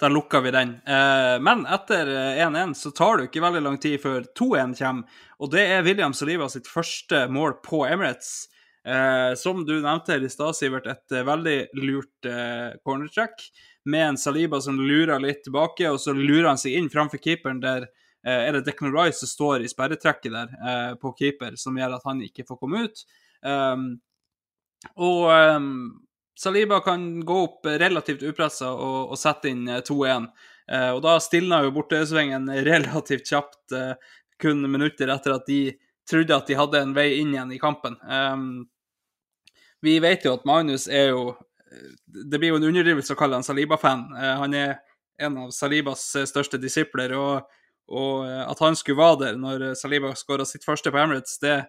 [0.03, 0.73] da lukker vi den.
[0.85, 2.09] Eh, men etter
[2.43, 5.85] 1-1 eh, så tar det ikke veldig lang tid før 2-1 kommer, og det er
[5.87, 8.49] William Oliva sitt første mål på Emirates.
[8.83, 12.31] Uh, som du nevnte i stad, Sivert, et veldig lurt
[12.83, 13.45] cornertrack
[13.87, 17.61] med en Saliba som lurer litt tilbake, og så lurer han seg inn framfor keeperen
[17.63, 17.89] der
[18.23, 22.21] er det Declan Rice som står i sperretrekket der på keeper, som gjør at han
[22.23, 23.01] ikke får komme ut.
[23.43, 23.89] Um,
[24.95, 25.73] og um,
[26.35, 30.27] Saliba kan gå opp relativt upressa og, og sette inn 2-1.
[30.27, 33.93] Eh, eh, og da stilna jo bortesvingen relativt kjapt, eh,
[34.41, 35.61] kun minutter etter at de
[36.09, 37.95] trodde at de hadde en vei inn igjen i kampen.
[38.03, 38.65] Um,
[39.83, 41.33] vi vet jo at Magnus er jo
[42.05, 44.03] Det blir jo en underdrivelse å kalle han Saliba-fan.
[44.13, 44.75] Uh, han er
[45.23, 47.47] en av Salibas største disipler, og,
[47.89, 51.63] og at han skulle være der når Saliba skåra sitt første på Emirates, det,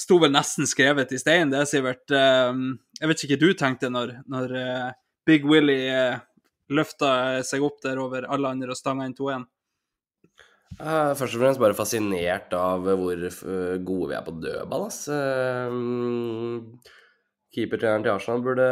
[0.00, 2.04] sto vel nesten skrevet i stein, det, Sivert.
[2.10, 4.88] Jeg vet ikke hva du tenkte når, når eh,
[5.26, 6.22] Big Willy eh,
[6.74, 9.46] løfta seg opp der over alle andre og stanga inn 2-1?
[10.74, 14.88] Først og fremst bare fascinert av hvor eh, gode vi er på dødball.
[14.88, 15.04] ass.
[15.12, 16.74] Ehm,
[17.54, 18.66] keepertreneren til Arsenal burde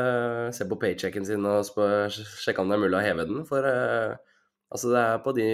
[0.57, 1.69] se på paychecken sin og
[2.13, 3.45] sjekke om det er mulig å heve den.
[3.49, 5.49] For altså det er på de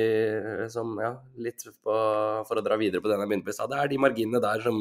[0.73, 1.13] som Ja,
[1.45, 1.99] litt på,
[2.49, 3.73] for å dra videre på den jeg begynte på i stad.
[3.73, 4.81] Det er de marginene der som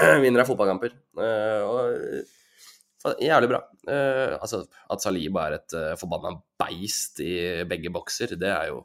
[0.24, 0.94] vinner av fotballkamper.
[1.18, 3.62] Uh, og jævlig bra.
[3.88, 7.32] Uh, altså, at Saliba er et uh, forbanna beist i
[7.68, 8.84] begge bokser, det er jo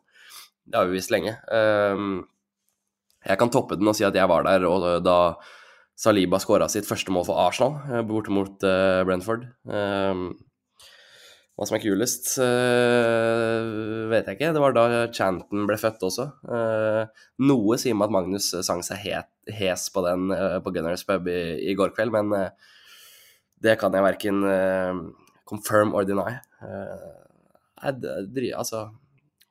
[0.65, 1.35] Det har vi visst lenge.
[1.51, 2.23] Uh,
[3.25, 5.19] jeg kan toppe den og si at jeg var der og da
[5.95, 8.65] Saliba skåra sitt første mål for Arsenal borte mot
[9.07, 9.45] Brentford.
[11.55, 12.33] hva som er kulest,
[14.11, 14.49] vet jeg ikke.
[14.51, 16.25] Det var da Chanton ble født også.
[17.47, 21.39] noe sier meg at Magnus sang seg het hes på den på Gunners pub i,
[21.63, 22.51] i, går kveld, men
[23.63, 24.43] det kan jeg verken
[25.47, 26.35] confirm or deny.
[27.79, 28.89] Jeg, altså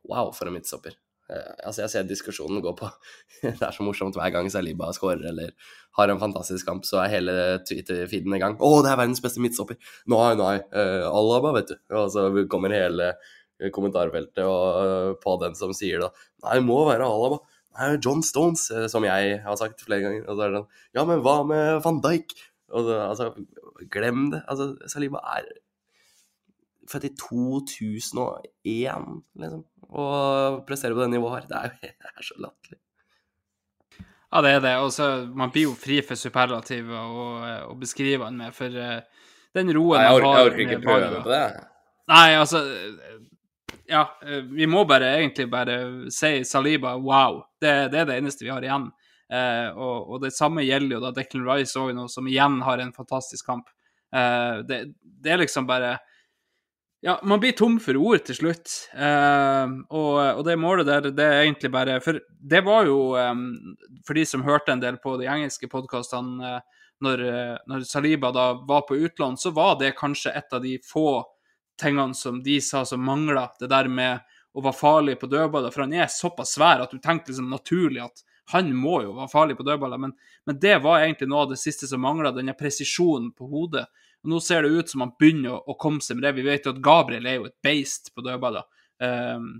[0.04, 0.98] Wow, for en midtstopper.
[1.31, 2.89] Altså, jeg ser diskusjonen gå på
[3.43, 5.55] Det er så morsomt hver gang Saliba scorer eller
[5.97, 7.35] har en fantastisk kamp, så er hele
[7.69, 8.59] Twitter-feeden i gang.
[8.59, 9.79] 'Å, det er verdens beste midtstopper!'
[10.11, 10.55] Nei, nei.
[10.75, 11.77] Uh, Alaba, vet du.
[11.95, 13.13] Og så kommer hele
[13.75, 16.11] kommentarfeltet og, på den som sier det.
[16.45, 17.41] Nei, det må være Alaba.
[18.03, 20.27] John Stones, uh, som jeg har sagt flere ganger.
[20.27, 22.35] Og så er det sånn Ja, men hva med van Dijk?
[22.75, 23.31] Og så, altså,
[23.95, 24.43] glem det.
[24.51, 25.47] Altså, Saliba er
[26.91, 29.07] født i 2001,
[29.41, 29.63] liksom.
[29.90, 31.51] Og prestere på det nivået her.
[31.51, 32.81] Det er jo det er så latterlig.
[34.35, 34.75] Ja, det er det.
[34.83, 37.29] Og så Man blir jo fri for superlativer å,
[37.70, 41.23] og beskrive han med, for uh, den roen Nei, jeg orker, jeg orker ikke prøve
[41.23, 41.44] på det.
[42.11, 42.64] Nei, altså
[43.87, 45.77] ja, eh, vi må bare egentlig bare
[46.12, 47.42] si Saliba wow.
[47.61, 48.88] Det, det er det eneste vi har igjen.
[49.33, 52.81] Eh, og, og, det samme gjelder jo da Declan Rice òg nå, som igjen har
[52.81, 53.68] en fantastisk kamp.
[54.14, 55.97] Eh, det, det, er liksom bare
[57.05, 58.71] Ja, man blir tom for ord til slutt.
[58.97, 63.35] Eh, og, og, det målet der, det er egentlig bare For det var jo eh,
[64.09, 66.62] For de som hørte en del på de engelske podkastene eh,
[67.05, 67.21] når,
[67.69, 71.19] når, Saliba da var på utlån, så var det kanskje et av de få
[71.77, 73.51] tingene som de sa som mangla.
[73.61, 74.25] Det der med
[74.57, 75.75] å være farlig på dødballer.
[75.75, 79.33] For han er såpass svær at du tenkte liksom naturlig at han må jo være
[79.35, 80.01] farlig på dødballer.
[80.01, 80.17] Men,
[80.49, 83.85] men det var egentlig noe av det siste som mangla, denne presisjonen på hodet.
[84.25, 86.35] Og Nå ser det ut som han begynner å, komme seg med det.
[86.39, 88.65] Vi vet jo at Gabriel er jo et beist på dødballer.
[89.05, 89.51] Um,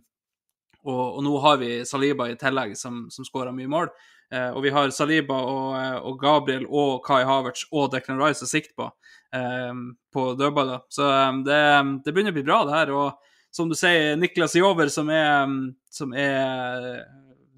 [0.85, 3.93] og, og, nå har vi Saliba i tillegg, som, som skårer mye mål.
[4.33, 8.49] Uh, og vi har Saliba og, og, Gabriel og Kai Havertz og Declan Rice å
[8.49, 10.87] sikte på um, på dødballer.
[10.89, 11.61] Så um, det,
[12.07, 12.95] det, begynner å bli bra, det her.
[12.97, 15.45] Og som du sier, Niklas Jover, som er,
[15.93, 17.05] som er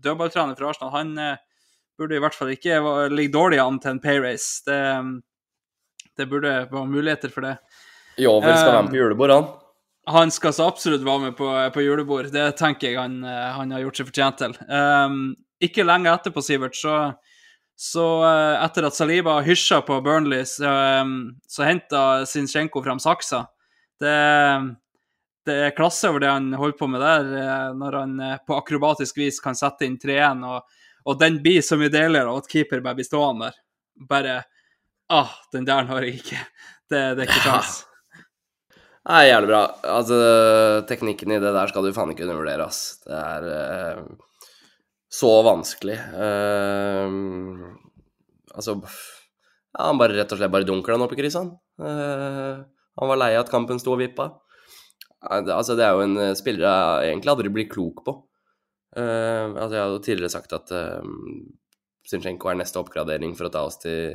[0.02, 1.38] dødballtrener for Arsenal, han uh,
[1.96, 2.82] burde i hvert fall ikke
[3.14, 4.60] ligge dårlig an til en payrace.
[4.66, 4.80] Det,
[6.16, 7.56] det burde være muligheter for det.
[8.16, 9.48] Jover skal være med på julebord, han.
[10.06, 12.30] Han skal så absolutt være med på, på julebord.
[12.32, 14.54] Det tenker jeg han, han, har gjort seg fortjent til.
[14.70, 16.94] Um, ikke lenge etterpå, Sivert, så,
[17.74, 20.70] så uh, etter at Saliba hysja på Burnley, så,
[21.02, 23.42] um, så henta Sinchenko fram saksa.
[23.98, 24.14] Det,
[25.48, 27.30] det, er klasse over det han holder på med der,
[27.74, 31.90] når han på akrobatisk vis kan sette inn 3-1, og, og, den blir så mye
[31.90, 33.62] deler og at keeper bare blir stående der.
[34.06, 34.42] Bare
[35.12, 36.38] Ah, den der har jeg ikke.
[36.90, 37.76] Det, det er ikke sjans.
[39.06, 39.60] Nei, jævlig bra.
[39.86, 40.16] Altså,
[40.90, 42.98] teknikken i det der skal du faen ikke undervurdere, ass.
[43.06, 44.00] Det er uh,
[45.14, 45.98] så vanskelig.
[46.10, 47.70] Uh,
[48.50, 51.54] altså ja, Han bare rett og slett bare dunker den opp i kryssene.
[51.78, 52.66] Uh,
[52.98, 54.32] han var lei av at kampen sto og vippa.
[55.22, 58.12] Altså, det er jo en spiller jeg egentlig aldri blir klok på.
[58.96, 60.70] altså, jeg hadde tidligere sagt at
[62.06, 64.14] Zinchenko er neste oppgradering for å ta oss til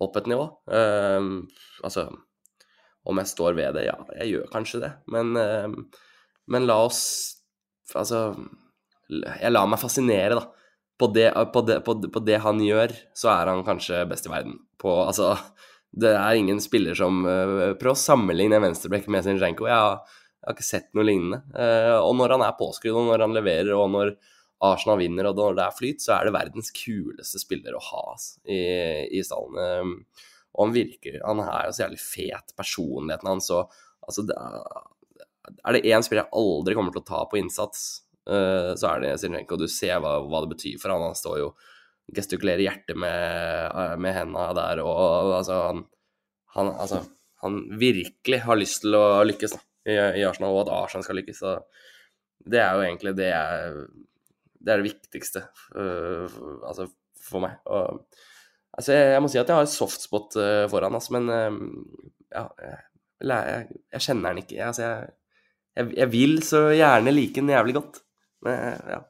[0.00, 0.46] opp et nivå.
[0.66, 1.48] Um,
[1.84, 2.08] altså
[3.08, 3.86] Om jeg står ved det?
[3.88, 4.92] Ja, jeg gjør kanskje det.
[5.12, 5.76] Men, um,
[6.50, 7.02] men la oss
[7.96, 8.36] Altså
[9.10, 10.44] Jeg lar meg fascinere, da.
[11.00, 14.30] På det, på, det, på, på det, han gjør, så er han kanskje best i
[14.30, 14.58] verden.
[14.78, 15.32] På, altså,
[15.96, 19.68] det er ingen spiller som uh, Prøv å sammenligne en venstreback med Zinchenko.
[19.70, 20.00] Jeg
[20.40, 21.42] jeg har ikke sett noe lignende.
[21.52, 24.14] Uh, og når han er påskrudd, og når han leverer, og når
[24.60, 28.02] Arsenal vinner, og når det er flyt, så er det verdens kuleste spiller å ha
[28.12, 28.60] altså, i,
[29.16, 29.56] i stallen.
[29.64, 29.94] Ehm,
[30.50, 33.48] og han virker Han er jo så jævlig fet, personligheten hans.
[33.54, 33.70] Og
[34.04, 37.86] altså, er, det én spiller jeg aldri kommer til å ta på innsats,
[38.28, 39.56] uh, så er det Zinchenko.
[39.60, 41.06] Du ser hva, hva, det betyr for han.
[41.08, 41.52] Han står jo
[42.16, 45.84] gestikulerer hjertet med, uh, med henda der, og altså, han,
[46.56, 47.04] han, altså,
[47.44, 51.20] han virkelig har lyst til å lykkes da, i, i Arsenal, og at Arsenal skal
[51.22, 51.40] lykkes.
[51.40, 51.56] Så
[52.50, 53.84] det er jo egentlig det jeg
[54.60, 55.44] det er det viktigste
[55.76, 56.26] uh,
[56.66, 56.88] altså
[57.20, 57.56] for meg.
[57.70, 58.02] Og,
[58.76, 61.56] altså, jeg, jeg, må si at jeg har et softspot uh, foran, altså, men uh,
[62.30, 62.76] ja, jeg,
[63.30, 64.60] jeg, jeg, kjenner den ikke.
[64.66, 64.92] Altså,
[65.80, 68.04] jeg, vil så gjerne like den jævlig godt.
[68.44, 69.00] Men, ja.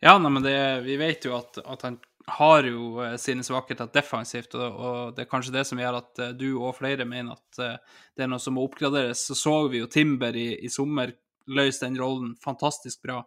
[0.00, 0.56] Ja, nei, men det,
[0.86, 1.98] vi vet jo at, at han
[2.30, 6.46] har jo sine svakheter defensivt, og, og, det er kanskje det som gjør at du
[6.60, 9.24] og flere mener at det er noe som må oppgraderes.
[9.26, 11.12] Så så vi jo Timber i, i sommer
[11.50, 13.20] løse den rollen fantastisk bra.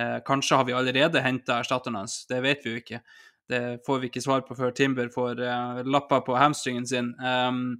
[0.00, 3.00] Eh, kanskje har vi allerede henta erstatteren hans, det vet vi jo ikke.
[3.48, 7.12] Det får vi ikke svar på før Timber får eh, lappa på hamstringen sin.
[7.20, 7.76] Um,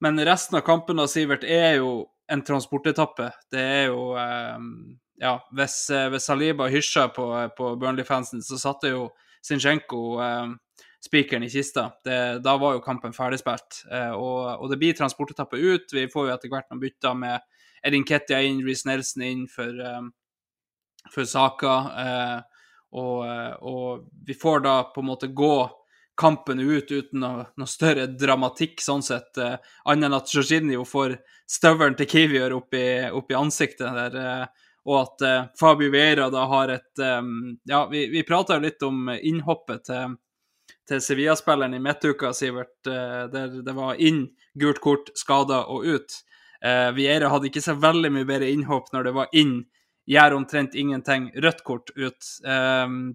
[0.00, 3.30] men resten av kampen da, Sivert, er jo en transportetappe.
[3.52, 4.68] Det er jo um,
[5.20, 9.04] Ja, hvis, eh, hvis Saliba hysja på, på Burnley-fansen, så satte jo
[9.46, 10.56] Zinchenko um,
[11.04, 11.90] spikeren i kista.
[12.04, 13.84] Det, da var jo kampen ferdigspilt.
[13.92, 15.92] Uh, og, og, det blir transportetappe ut.
[15.94, 17.46] Vi får jo etter hvert noen bytter med
[17.86, 20.10] Edin Kettia inn, Reece Nelson inn for um,
[21.10, 22.00] for saker.
[22.04, 22.40] Eh,
[22.94, 25.56] og, eh, og, vi får da på en måte gå
[26.16, 29.36] kampen ut uten noe, noe større dramatikk, sånn sett.
[29.38, 29.56] Eh,
[29.90, 31.18] Annet enn at Jorginho får
[31.50, 32.76] støvelen til Kivior opp
[33.12, 34.48] opp i ansiktet der.
[34.84, 37.00] Og at Fabio Vieira da har et
[37.64, 40.16] Ja, vi, vi prata litt om innhoppet til,
[40.88, 44.26] til Sevilla-spilleren i midtuka, Sivert, der det var inn,
[44.60, 46.18] gult kort, skada og ut.
[46.64, 49.56] Eh, Vieira hadde ikke så veldig mye bedre innhopp når det var inn
[50.10, 51.30] gjør omtrent ingenting.
[51.42, 52.30] Rødt kort ut.
[52.44, 53.14] Um,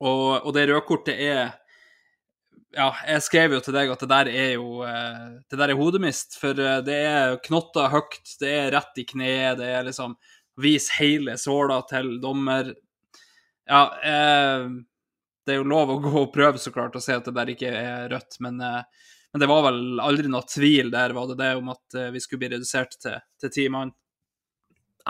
[0.00, 1.56] og, og, det røde kortet er
[2.70, 5.78] Ja, jeg skrev jo til deg at det der er jo uh, Det der er
[5.80, 6.38] hodemist.
[6.40, 10.16] For uh, det er knotter høyt, det er rett i kneet, det er liksom
[10.60, 12.72] Vis hele såla til dommer.
[13.70, 14.70] Ja, uh,
[15.46, 17.52] det er jo lov å gå og prøve, så klart, og se at det der
[17.54, 18.60] ikke er rødt, men
[19.30, 22.42] men det var vel aldri noe tvil der, var det det, om at vi skulle
[22.42, 23.92] bli redusert til ti mann.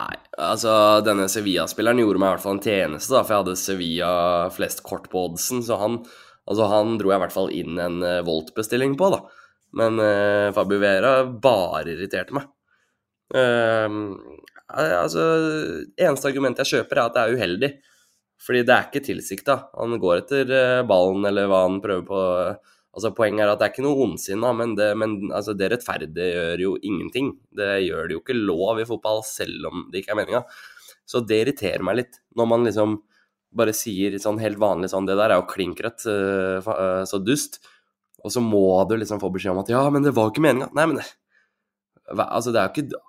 [0.00, 0.72] Nei, altså
[1.04, 4.12] denne Sevilla-spilleren gjorde meg i hvert fall en tjeneste, da, for jeg hadde Sevilla
[4.54, 5.98] flest kort på oddsen, så han,
[6.48, 9.20] altså, han dro jeg i hvert fall inn en uh, Volt-bestilling på, da.
[9.76, 12.48] Men uh, Fabio Vera bare irriterte meg.
[13.34, 14.16] Uh,
[14.72, 15.26] altså,
[16.00, 17.72] eneste argument jeg kjøper, er at det er uheldig.
[18.40, 19.56] Fordi det er ikke tilsikta.
[19.76, 22.22] Han går etter uh, ballen eller hva han prøver på.
[22.90, 26.64] Altså, Poenget er at det er ikke noe ondsinna, men, det, men altså, det rettferdiggjør
[26.64, 27.32] jo ingenting.
[27.56, 30.42] Det gjør det jo ikke lov i fotball, selv om det ikke er meninga.
[31.06, 32.98] Så det irriterer meg litt, når man liksom
[33.56, 37.58] bare sier sånn helt vanlig sånn Det der er jo klinkrødt, uh, så dust.
[38.20, 40.44] Og så må du liksom få beskjed om at ja, men det var jo ikke
[40.44, 40.68] meninga.
[40.76, 41.06] Nei, men det,
[42.26, 43.00] altså, det er jo ikke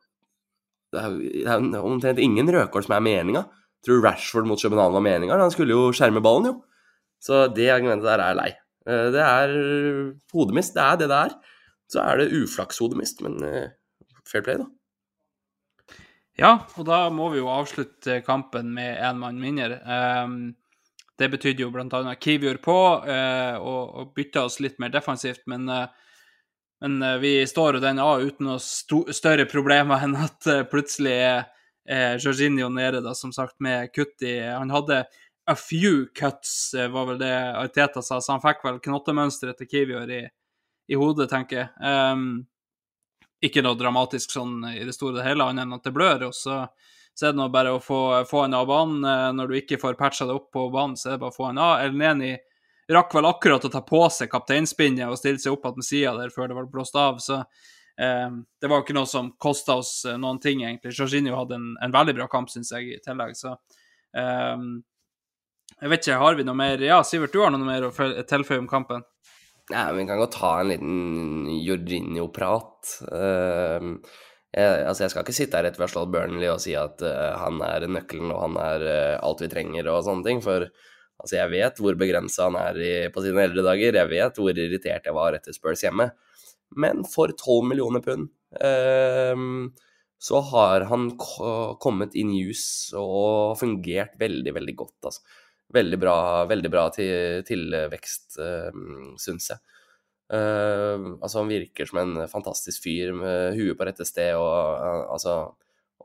[0.91, 3.46] Det er jo omtrent ingen rødkål som er meninga.
[3.86, 5.39] Tror Rashford mot København var meninga?
[5.41, 6.58] Han skulle jo skjerme ballen, jo.
[7.22, 8.52] Så det argumentet der er lei.
[8.86, 9.52] Det er
[10.34, 11.34] hodemist, det er det det er.
[11.91, 13.38] Så er det uflaks-hodemist, men
[14.26, 14.70] fair play, da.
[16.39, 19.78] Ja, og da må vi jo avslutte kampen med én mann mindre.
[19.86, 20.54] Um,
[21.20, 22.15] det betydde jo bl.a.
[22.17, 25.67] Kivior på uh, og, bytta oss litt mer defensivt, men,
[26.82, 32.70] men vi står jo den av uten noe større problemer enn at plutselig er Jorginho
[32.74, 35.04] nede, da, som sagt, med kutt i Han hadde
[35.52, 40.10] a few cuts, var vel det Arteta sa, så han fikk vel knottemønsteret til Kivior
[40.12, 40.24] i,
[40.88, 41.70] i, hodet, tenker jeg.
[41.84, 42.46] Um,
[43.42, 46.28] ikke noe dramatisk sånn i det store og hele, annet enn at det blør.
[46.30, 46.62] og så,
[47.18, 49.36] så er det nå bare å få, få en av banen.
[49.38, 51.50] Når du ikke får patcha det opp på banen, så er det bare å få
[51.50, 51.82] en av.
[51.88, 52.36] Elneni
[52.92, 56.34] rakk vel akkurat å ta på seg kapteinspinnet og stille seg opp med sida der
[56.34, 57.18] før det ble blåst av.
[57.24, 58.30] Så eh,
[58.62, 60.94] det var ikke noe som kosta oss noen ting, egentlig.
[60.98, 63.34] Jorginho hadde en, en veldig bra kamp, syns jeg, i tillegg.
[63.40, 63.56] Så
[64.18, 64.68] eh,
[65.82, 68.62] jeg vet ikke, har vi noe mer Ja, Sivert, du har noe mer å tilføye
[68.62, 69.02] om kampen?
[69.72, 72.91] Ja, Vi kan godt ta en liten Jorginho-prat.
[73.08, 73.98] Uh,
[74.52, 77.38] altså jeg skal ikke sitte her etter vi har slått Burnley og si at uh,
[77.39, 80.41] han er nøkkelen og han er uh, alt vi trenger og sånne ting.
[80.46, 84.02] For altså jeg vet hvor begrensa han er i, på sine eldre dager.
[84.04, 86.12] Jeg vet hvor irritert jeg var etter Spurs hjemme.
[86.78, 88.30] Men for 12 millioner pund
[90.22, 91.08] så har han
[91.82, 95.08] kommet in use og fungert veldig, veldig godt.
[95.10, 95.24] altså
[95.73, 96.17] veldig bra,
[96.49, 99.62] veldig bra til, tilvekst, uh, syns jeg.
[100.31, 104.31] Uh, altså, han virker som en fantastisk fyr med huet på rette sted.
[104.39, 105.51] og uh, altså,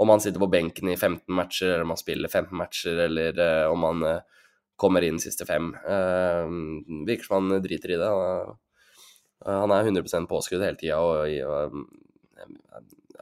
[0.03, 3.39] Om han sitter på benken i 15 matcher, eller om han spiller 15 matcher, eller
[3.39, 4.07] uh, om han
[4.77, 5.71] kommer inn siste fem
[7.09, 8.09] Virker som han driter i det.
[9.47, 11.79] han er 100% påskrudd hele tida og, og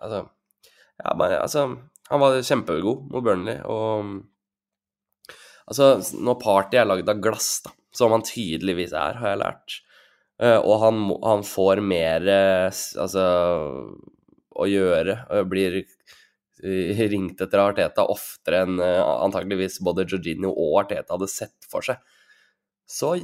[0.02, 0.24] altså,
[0.98, 1.62] ja, altså,
[2.10, 3.60] Han var kjempegod mot Burnley.
[3.62, 4.24] og
[5.70, 5.88] Altså,
[6.20, 9.76] når party er lagd av glass, da, som han tydeligvis er, har jeg lært,
[10.42, 13.26] uh, og han, han, får mer uh, altså,
[14.54, 21.16] å gjøre, og blir uh, ringt etter Arteta oftere enn antakeligvis både Georgino og Arteta
[21.16, 22.02] hadde sett for seg,
[22.84, 23.14] så,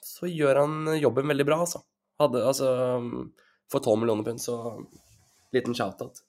[0.00, 1.84] så gjør han jobben veldig bra, altså.
[2.22, 2.68] Hadde, altså
[3.72, 4.56] for 12 millioner pund, så
[5.52, 6.22] liten shout-out.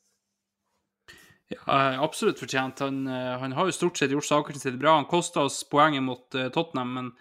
[1.47, 2.79] Ja, absolutt fortjent.
[2.79, 4.95] Han, eh, han, har jo stort sett gjort sakene sine bra.
[4.97, 7.11] Han kosta oss poenget mot uh, Tottenham, men,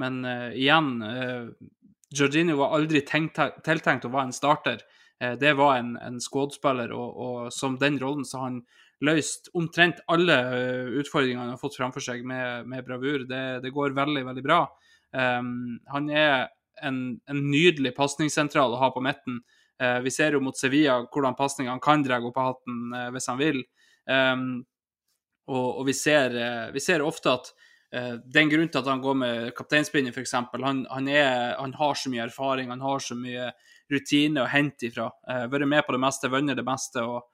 [0.00, 1.50] men uh, igjen uh,
[2.16, 4.84] Jorginho var aldri tenkt, tiltenkt å være en starter.
[5.40, 8.58] det var en, en skuespiller, og, og, som den rollen så har han
[9.00, 10.36] løst omtrent alle
[11.00, 13.24] utfordringene han har fått framfor seg med, med bravur.
[13.26, 14.60] Det, det, går veldig, veldig bra.
[15.16, 16.46] Um, han er
[16.84, 19.40] en, en nydelig pasningssentral å ha på midten.
[19.82, 23.30] Eh, vi ser jo mot Sevilla hvordan pasningene kan dra opp av hatten eh, hvis
[23.32, 23.62] han vil.
[25.46, 27.50] Og, og vi, ser, eh, vi, ser, ofte at
[27.94, 30.34] uh, den grunnen til at han går med kapteinspinnet, f.eks.
[30.34, 33.52] Han, han, han har så mye erfaring, han har så mye
[33.92, 35.06] rutine å hente ifra.
[35.28, 37.28] Uh, vært med på det meste, vunnet det meste og,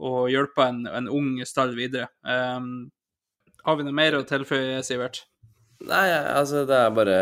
[0.00, 2.08] og hjulpet en, en, ung stall videre.
[2.24, 2.88] Um,
[3.66, 5.26] har vi noe mer å tilføye, Sivert?
[5.84, 7.18] Nei, altså det er bare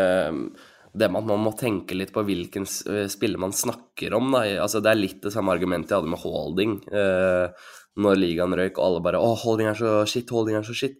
[0.97, 4.31] det med at man må tenke litt på hvilken eh, spiller man snakker om.
[4.33, 4.43] Da.
[4.63, 8.77] Altså, det er litt det samme argumentet jeg hadde med Holding eh, når ligaen røyk,
[8.77, 10.99] og alle bare 'Å, Holding er så shit, Holding er så shit'.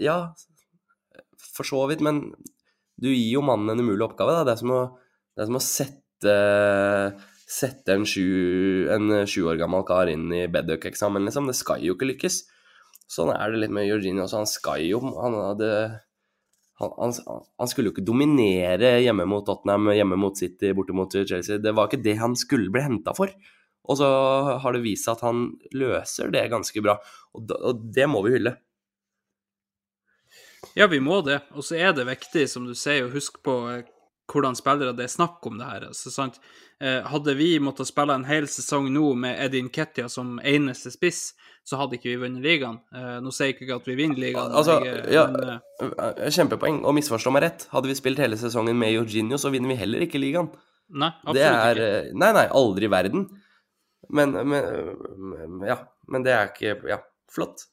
[0.00, 0.18] Ja,
[1.54, 2.32] for så vidt, men
[3.00, 4.34] du gir jo mannen en umulig oppgave.
[4.38, 4.46] Da.
[4.46, 4.82] Det er som å,
[5.38, 6.34] er som å sette,
[7.50, 11.50] sette en, sju, år gammel kar inn i Bedduck-eksamen, liksom.
[11.50, 12.42] Det skal jo ikke lykkes.
[13.10, 14.42] Sånn er det litt med Eugenie også.
[14.42, 15.70] Han skal jo Han hadde
[16.80, 17.12] han, han,
[17.60, 21.60] han, skulle jo ikke dominere hjemme mot Tottenham, hjemme mot City, borte mot Chelsea.
[21.62, 23.30] Det var ikke det han skulle bli henta for.
[23.84, 24.08] Og så
[24.62, 25.44] har det vist seg at han
[25.76, 26.96] løser det ganske bra,
[27.36, 28.56] og, og det må vi hylle.
[30.74, 31.42] Ja, vi må det.
[31.54, 33.84] Og så er det viktig, som du sier, å huske på eh,
[34.30, 35.86] hvordan spillere det er snakk om det her.
[35.96, 36.38] Så, sant?
[36.80, 41.34] Eh, hadde vi måttet spille en hel sesong nå med Edin Kettia som eneste spiss,
[41.64, 42.80] så hadde ikke vi vunnet ligaen.
[42.94, 46.82] Eh, nå sier jeg ikke at vi vinner ligaen, Altså, jeg, ja, men eh, kjempepoeng.
[46.84, 50.04] Og misforstå meg rett, hadde vi spilt hele sesongen med Eugenio, så vinner vi heller
[50.08, 50.50] ikke ligaen.
[50.92, 52.18] nei, absolutt Det er ikke.
[52.24, 53.28] Nei, nei, aldri i verden.
[54.14, 55.80] Men, men Ja.
[56.06, 56.98] Men det er ikke Ja,
[57.32, 57.64] flott.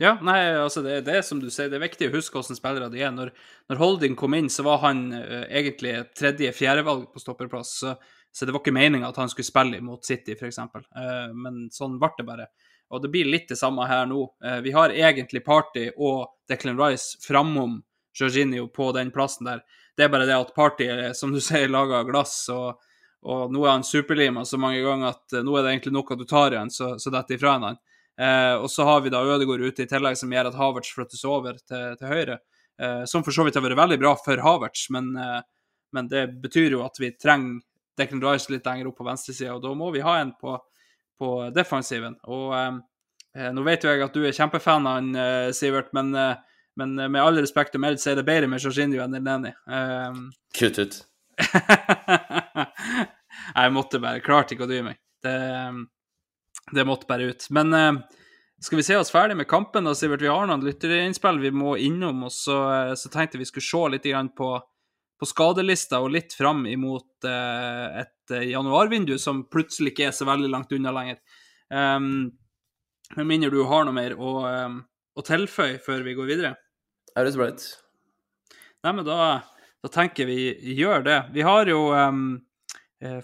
[0.00, 2.56] Ja, nei, altså det, det er som du sier, det er viktig å huske hvordan
[2.56, 3.12] spillere de er.
[3.12, 3.34] Når,
[3.68, 7.92] når Holding kom inn, så var han uh, egentlig tredje-fjerdevalg på stopperplass, så,
[8.32, 10.62] så det var ikke meninga at han skulle spille mot City, f.eks.
[10.64, 12.48] Uh, men sånn ble det bare.
[12.90, 14.24] Og det blir litt det samme her nå.
[14.40, 17.76] Uh, vi har egentlig Party og Declan Rice framom
[18.16, 19.60] Jorginho på den plassen der.
[19.96, 22.80] Det er bare det at Party er, som du sier, laga av glass, og,
[23.28, 26.12] og nå er han superlima så mange ganger at eh, nå er det egentlig nok
[26.14, 27.76] at du tar i han, så, så detter ifra han.
[28.20, 31.24] Eh, og så har vi da Ødegaard ute i tillegg, som gjør at Havertz flyttes
[31.24, 32.36] over til, til høyre.
[32.80, 35.40] Eh, som for så vidt har vært veldig bra for Havertz, men, eh,
[35.96, 37.62] men det betyr jo at vi trenger
[38.00, 40.56] Declan Rice litt lenger opp på venstresida, og da må vi ha en på,
[41.20, 42.16] på defensiven.
[42.32, 42.72] Og eh,
[43.36, 46.12] eh, nå vet jo jeg at du er kjempefan av han, eh, Sivert, men,
[46.80, 49.54] men med all respekt å melde, så er det bedre med Jorginho enn Elneni.
[50.56, 51.00] Kutt ut.
[53.60, 55.00] jeg måtte bare Klarte ikke å dy meg.
[55.24, 55.36] Det,
[56.72, 57.46] det måtte bare ut.
[57.50, 57.92] Men eh,
[58.60, 60.22] skal vi se oss ferdig med kampen, da, Sivert?
[60.22, 62.26] Vi har noen lytterinnspill vi må innom.
[62.28, 64.52] Og så, eh, så tenkte vi skulle se litt grann på,
[65.20, 70.28] på skadelista og litt fram imot eh, et eh, januarvindu som plutselig ikke er så
[70.28, 71.22] veldig langt unna lenger.
[71.70, 72.30] Um,
[73.16, 74.80] med mindre du har noe mer å, um,
[75.16, 76.54] å tilføye før vi går videre?
[77.16, 77.64] Er det så Bright.
[78.84, 79.40] Nei, men da,
[79.80, 81.18] da tenker vi gjør det.
[81.32, 82.12] Vi har jo eh,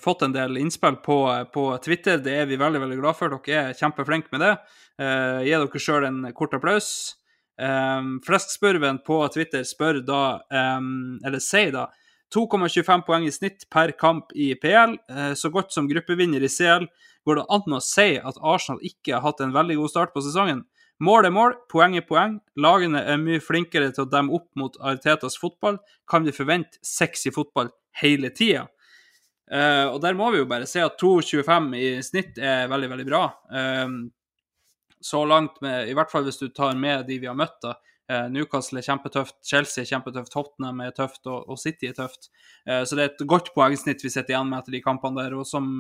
[0.01, 1.19] fått en del innspill på,
[1.53, 2.17] på Twitter.
[2.25, 3.35] Det er vi veldig veldig glad for.
[3.45, 4.55] Dere er kjempeflinke med det.
[4.97, 6.91] Eh, gi dere sjøl en kort applaus.
[7.57, 10.43] Um, Flestspurven på Twitter spør da,
[10.77, 11.87] um, eller sier da,
[12.35, 14.97] 2,25 poeng i snitt per kamp i PL.
[15.09, 16.89] Uh, så godt som gruppevinner i CL
[17.27, 20.25] går det an å si at Arsenal ikke har hatt en veldig god start på
[20.25, 20.65] sesongen.
[21.01, 22.39] Mål er mål, poeng er poeng.
[22.57, 25.77] Lagene er mye flinkere til å demme opp mot Aritetas fotball.
[26.09, 27.69] Kan vi forvente sexy fotball
[28.01, 28.65] hele tida?
[29.47, 33.07] Eh, og der må vi jo bare se at 2,25 i snitt er veldig, veldig
[33.07, 33.25] bra.
[33.51, 33.99] Um,
[35.01, 37.77] så langt, med, i hvert fall hvis du tar med de vi har møtt, da.
[38.07, 42.31] Uh, Newcastle er kjempetøft, Chelsea er kjempetøft, Tottenham er tøft, og, og City er tøft.
[42.67, 45.39] Uh, så det er et godt poengsnitt vi sitter igjen med etter de kampene der.
[45.39, 45.79] Og som,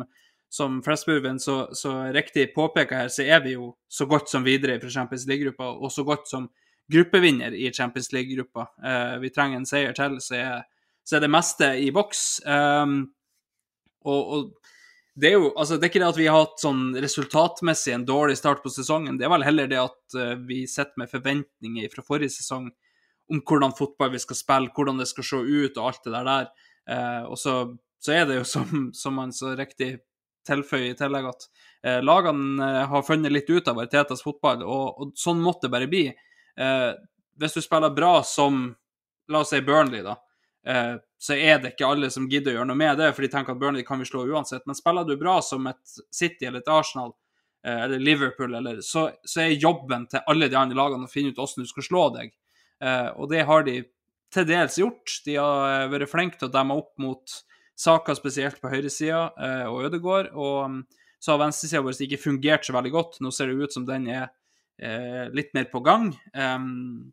[0.52, 4.78] som Flesburven så, så riktig påpeker her, så er vi jo så godt som videre
[4.82, 6.48] fra Champions League-gruppa, og så godt som
[6.92, 8.68] gruppevinner i Champions League-gruppa.
[9.18, 10.60] Vi trenger en seier til, så er,
[11.02, 12.20] så er det meste i boks.
[12.46, 13.00] Um,
[14.06, 14.72] og, og
[15.16, 18.08] det er jo altså, det er ikke det at vi har hatt sånn resultatmessig en
[18.08, 19.16] dårlig start på sesongen.
[19.16, 22.68] Det er vel heller det at uh, vi sitter med forventninger fra forrige sesong
[23.32, 26.28] om hvordan fotball vi skal spille, hvordan det skal se ut og alt det der
[26.28, 26.50] der.
[26.86, 27.54] Uh, og så,
[28.02, 29.96] så er det jo som, som man så riktig
[30.46, 35.00] tilføyer i tillegg at uh, lagene uh, har funnet litt ut av Aritetas fotball, og,
[35.00, 36.06] og sånn måtte det bare bli.
[36.60, 36.92] Uh,
[37.40, 38.68] hvis du spiller bra som
[39.32, 40.14] la oss si Burnley, da,
[40.68, 43.30] uh, så er det ikke alle som gidder å gjøre noe med det, for de
[43.32, 44.66] tenker at Burnley kan vi slå uansett.
[44.68, 49.08] Men spiller du bra som et City eller et Arsenal uh, eller Liverpool, eller, så,
[49.24, 52.08] så, er jobben til alle de andre lagene å finne ut hvordan du skal slå
[52.18, 52.34] deg.
[53.16, 53.78] og det har de
[54.34, 55.12] til dels gjort.
[55.24, 57.36] De har vært flinke til å demme opp mot
[57.76, 60.32] saker spesielt på høyresida eh, og Ødegård.
[60.34, 60.80] Og um,
[61.20, 63.20] så har venstresida vår ikke fungert så veldig godt.
[63.24, 64.28] Nå ser det ut som den er
[64.80, 66.10] eh, litt mer på gang.
[66.32, 67.12] Um,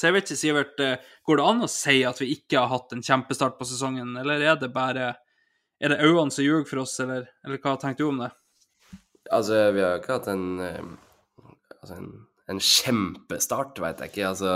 [0.00, 2.70] så jeg vet ikke, Sivert, eh, går det an å si at vi ikke har
[2.72, 5.16] hatt en kjempestart på sesongen, eller er det bare
[5.80, 8.30] Er det øynene som ljuger for oss, eller, eller hva tenker du om det?
[9.32, 10.88] Altså, vi har jo ikke hatt en eh,
[11.80, 12.08] Altså, en,
[12.52, 14.32] en kjempestart, veit jeg ikke.
[14.34, 14.54] Altså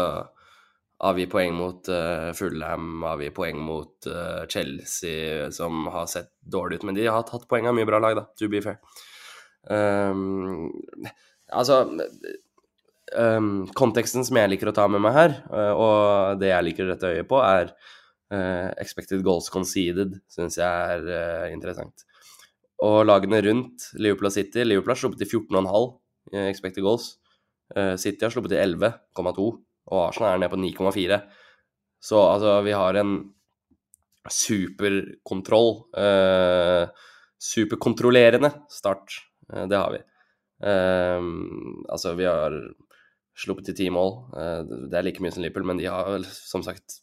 [1.08, 6.86] avgi poeng mot uh, Fulham, avgi poeng mot uh, Chelsea, som har sett dårlig ut.
[6.90, 8.76] Men de har tatt poeng av mye bra lag, da, to be fair.
[9.64, 10.68] Um,
[11.48, 11.86] altså
[13.12, 16.86] um, Konteksten som jeg liker å ta med meg her, uh, og det jeg liker
[16.86, 17.74] å rette øyet på, er
[18.80, 22.02] expected goals conceded, syns jeg er interessant.
[22.82, 27.04] Og lagene rundt Liverpool og City Liverpool har sluppet til 14,5 expected goals.
[28.00, 29.44] City har sluppet til 11,2
[29.92, 31.20] og Arsenal er nede på 9,4.
[32.04, 33.14] Så altså, vi har en
[34.30, 36.88] superkontroll eh,
[37.44, 39.18] Superkontrollerende start.
[39.52, 40.00] Eh, det har vi.
[40.64, 41.26] Eh,
[41.92, 42.56] altså, vi har
[43.38, 44.14] sluppet til ti mål.
[44.38, 44.60] Eh,
[44.90, 47.00] det er like mye som Liverpool, men de har vel som sagt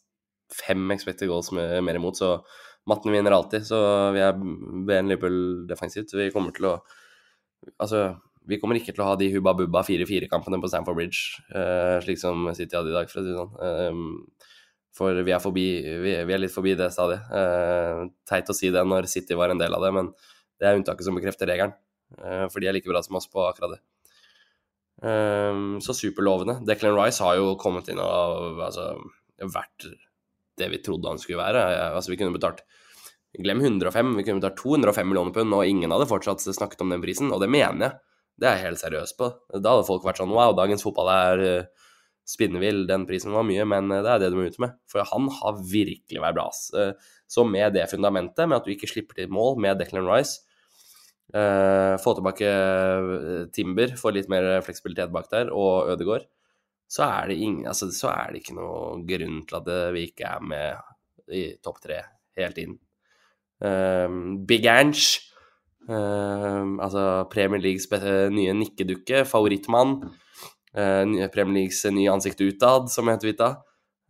[0.52, 2.34] fem expected goals mer imot, så
[2.88, 3.64] matten vinner alltid.
[3.68, 3.78] Så
[4.16, 5.38] vi er bedre enn Liverpool
[5.70, 6.12] defensivt.
[6.18, 6.76] Vi kommer til å
[7.78, 8.16] Altså,
[8.50, 12.18] vi kommer ikke til å ha de Hubba Bubba 4-4-kampene på Stamford Bridge, uh, slik
[12.18, 13.52] som City hadde i dag, for å si det sånn.
[13.94, 14.48] Um,
[14.92, 15.66] For vi er, forbi,
[16.04, 17.30] vi, er litt forbi det stadiet.
[17.32, 20.10] Eh, teit å si det når City var en del av det, men
[20.60, 21.72] det er unntaket som bekrefter regelen.
[22.18, 23.80] Eh, for de er like bra som oss på akkurat det.
[25.02, 26.60] Eh, så superlovende.
[26.66, 28.92] Declan Rice har jo kommet inn og altså,
[29.42, 29.88] vært
[30.60, 31.64] det vi trodde han skulle være.
[31.90, 32.64] Altså, vi kunne betalt
[33.32, 37.00] Glem 105, vi kunne betalt 205 millioner pund, og ingen hadde fortsatt snakket om den
[37.00, 37.94] prisen, og det mener jeg.
[38.36, 39.30] Det er jeg helt seriøs på.
[39.54, 41.88] Da hadde folk vært sånn Wow, dagens fotball er uh,
[42.28, 42.82] spinnvill.
[42.88, 44.76] Den prisen var mye, men det er det du må ut med.
[44.90, 46.46] For han har virkelig vært bra.
[46.52, 50.42] Så med det fundamentet, med at du ikke slipper til mål med Declan Rice,
[51.32, 52.48] få tilbake
[53.56, 56.26] Timber, få litt mer fleksibilitet bak der, og Ødegaard,
[56.92, 60.28] så er det, ingen, altså, så er det ikke noe grunn til at vi ikke
[60.28, 62.02] er med i topp tre
[62.36, 62.74] helt inn.
[64.44, 65.22] Big Ange
[65.90, 67.88] Uh, altså Premier Leagues
[68.30, 69.98] nye nikkedukke, favorittmann.
[70.72, 73.50] Uh, Premier Leagues nye ansikt utad, som heter Vita.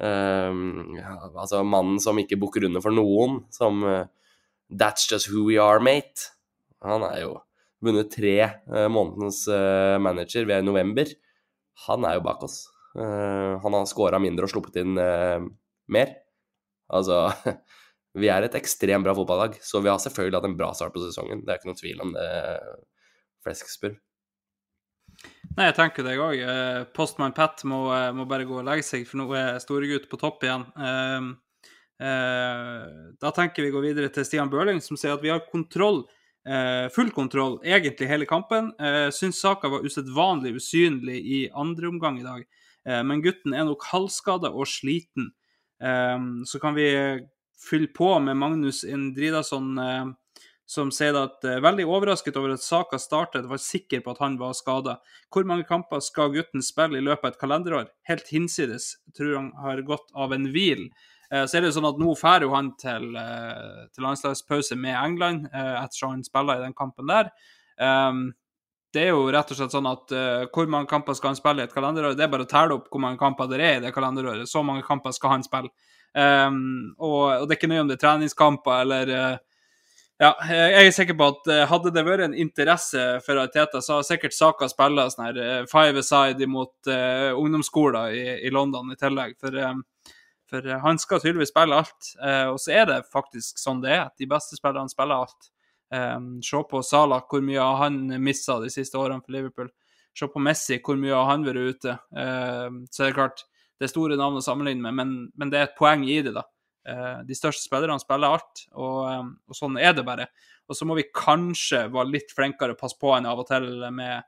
[0.03, 0.53] Uh,
[1.39, 3.85] altså mannen som ikke bukker under for noen, som
[4.73, 6.31] That's just who we are, mate.
[6.83, 7.33] Han er jo
[7.83, 8.37] vunnet tre
[8.91, 9.45] månedens
[10.03, 11.09] manager ved november.
[11.89, 12.61] Han er jo bak oss.
[12.95, 14.99] han har scora mindre og sluppet inn
[15.91, 16.13] mer.
[16.93, 17.25] Altså
[18.23, 21.01] Vi er et ekstremt bra fotballag, så vi har selvfølgelig hatt en bra start på
[21.01, 21.47] sesongen.
[21.47, 22.27] Det er ikke noen tvil om det,
[23.43, 23.95] Flesk spør.
[25.57, 26.41] Nei, jeg tenker det òg.
[26.41, 30.09] Postmann Postman Pat må, eh, må, bare gå og legge seg, for nå er storegutt
[30.11, 30.67] på topp igjen.
[32.03, 32.87] Eh,
[33.23, 36.05] da tenker vi gå videre til Stian Børling, som sier at vi har kontroll,
[36.95, 38.73] full kontroll egentlig hele kampen.
[39.15, 42.43] Syns saka var usedvanlig usynlig i andre omgang i dag,
[43.07, 45.29] men gutten er nok halvskada og sliten.
[45.83, 46.89] Ehm, så kan vi
[47.71, 50.07] fylle på med Magnus Indridason, eh,
[50.67, 54.39] som sier at eh, veldig overrasket over at saka startet, var sikker på at han
[54.41, 54.99] var skada.
[55.33, 57.91] Hvor mange kamper skal gutten spille i løpet av et kalenderår?
[58.09, 58.95] Helt hinsides.
[59.17, 60.89] Tror han har gått av en hvil.
[61.33, 63.09] Eh, så er det jo sånn at nå drar han til,
[63.95, 67.33] til landslagspause med England, ettersom han spiller i den kampen der.
[67.81, 68.31] Um,
[68.93, 71.65] det er jo rett og slett sånn at uh, hvor mange kamper skal han spille
[71.65, 72.17] i et kalenderår?
[72.17, 74.51] Det er bare å telle opp hvor mange kamper det er i det kalenderåret.
[74.51, 75.73] Så mange kamper skal han spille.
[76.13, 79.39] Um, og, og, det er ikke nøye om det er treningskamper eller uh,
[80.21, 83.97] ja, jeg er sikker på at uh, hadde det vært en interesse for Teta, så
[83.97, 88.99] har sikkert Saka spilla sånn her uh, five aside mot ungdomsskoler i, i, London i
[89.01, 89.39] tillegg.
[89.41, 89.57] For,
[90.53, 92.13] for han skal tydeligvis spille alt.
[92.53, 94.11] og så er det faktisk sånn det er.
[94.21, 95.49] De beste spillerne spiller alt.
[95.93, 99.69] Um, se på Salah, hvor mye har han missa de siste årene for Liverpool.
[100.17, 101.97] Se på Messi, hvor mye har han vært ute.
[102.17, 103.45] Uh, så er det klart,
[103.77, 106.47] det er store navn å sammenligne med, men, det er et poeng i det, da.
[106.83, 110.29] Eh, de største spillerne spiller alt, og, eh, og, sånn er det bare.
[110.71, 114.23] Og så må vi kanskje være litt flinkere, passe på enn av og til med,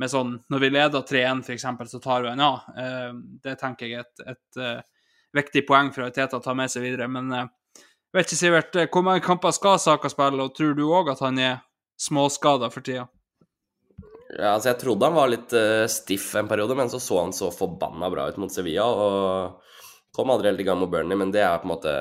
[0.00, 2.50] med sånn Når vi leder 3-1, f.eks., så tar vi en A.
[2.76, 3.10] Ja,
[3.44, 4.84] det tenker jeg er et, et
[5.36, 7.08] viktig poeng for Teta å ta med seg videre.
[7.10, 7.48] Men jeg
[8.16, 11.38] vet ikke, Sivert, hvor mange kamper skal Saka spille, og tror du òg at han
[11.38, 11.60] er
[12.00, 13.06] småskada for tida?
[14.30, 17.34] Ja, altså Jeg trodde han var litt uh, stiff en periode, men så så han
[17.34, 18.86] så forbanna bra ut mot Sevilla.
[18.86, 21.96] Og kom aldri helt i gang med Burnley, men det er på en måte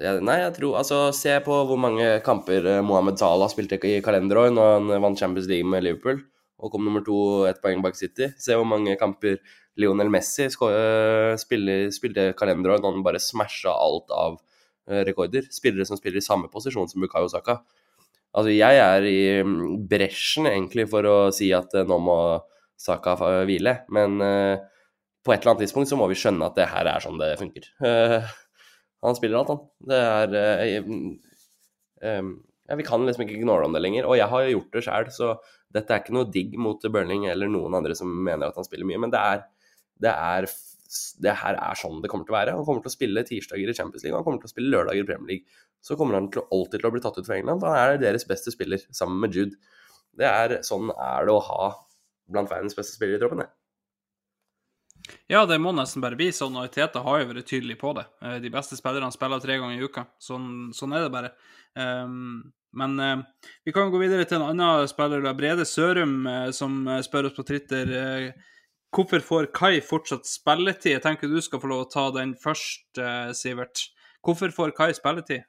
[0.00, 4.56] ja, Nei, jeg tror Altså, se på hvor mange kamper Mohammed Salah spilte i kalenderåret
[4.56, 6.18] når han vant Champions League med Liverpool
[6.58, 8.30] og kom nummer to ett poeng bak City.
[8.40, 9.40] Se hvor mange kamper
[9.80, 14.42] Lionel Messi uh, spiller, spilte kalenderår når han bare smasha alt av
[14.84, 15.46] rekorder.
[15.48, 17.62] Spillere som spiller i samme posisjon som Bukayo Saka.
[18.34, 22.18] Altså, jeg er i mm, bresjen egentlig for å si at uh, nå må
[22.84, 23.14] Saka
[23.46, 24.56] hvile, men uh,
[25.24, 27.36] på et eller annet tidspunkt så må vi skjønne at det her er sånn det
[27.40, 27.68] funker.
[27.78, 28.26] Uh,
[29.04, 29.62] han spiller alt, han.
[29.86, 32.34] Det er um,
[32.66, 34.08] ja, Vi kan liksom ikke ignore om det lenger.
[34.08, 35.30] Og jeg har jo gjort det sjøl, så
[35.74, 38.88] dette er ikke noe digg mot Burning eller noen andre som mener at han spiller
[38.88, 39.44] mye, men det er,
[40.04, 40.48] det er
[41.24, 42.52] det her er sånn det kommer til å være.
[42.54, 45.02] Han kommer til å spille tirsdager i Champions League, han kommer til å spille lørdager
[45.02, 47.64] i Premier League så kommer han til, alltid til å bli tatt ut for England.
[47.66, 49.58] Han er deres beste spiller, sammen med Jude.
[50.16, 51.66] Det er, sånn er det å ha
[52.32, 53.50] blant verdens beste spillere i troppen, det.
[55.28, 58.06] Ja, det må nesten bare bli sånn, og Teta har jo vært tydelig på det.
[58.24, 60.06] Eh, de beste spillerne spiller tre ganger i uka.
[60.22, 60.46] Sånn,
[60.76, 61.34] sånn er det bare.
[61.76, 63.22] Um, men eh,
[63.64, 65.34] vi kan gå videre til en annen spiller, da.
[65.36, 68.28] Brede Sørum, eh, som spør oss på Twitter Eh,
[68.94, 70.92] hvorfor får Kai fortsatt spilletid.
[70.92, 73.00] Jeg tenker du skal få lov å ta den først,
[73.34, 73.88] Sivert.
[74.22, 75.42] Hvorfor får Kai spilletid?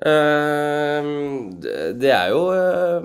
[0.00, 1.52] Uh,
[2.00, 3.04] det er jo uh,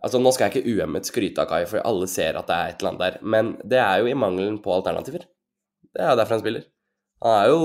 [0.00, 2.72] Altså, nå skal jeg ikke uhemmet skryte av Kai, for alle ser at det er
[2.72, 3.20] et eller annet der.
[3.36, 5.24] Men det er jo i mangelen på alternativer.
[5.92, 6.66] Det er derfor han spiller.
[7.24, 7.60] Han er jo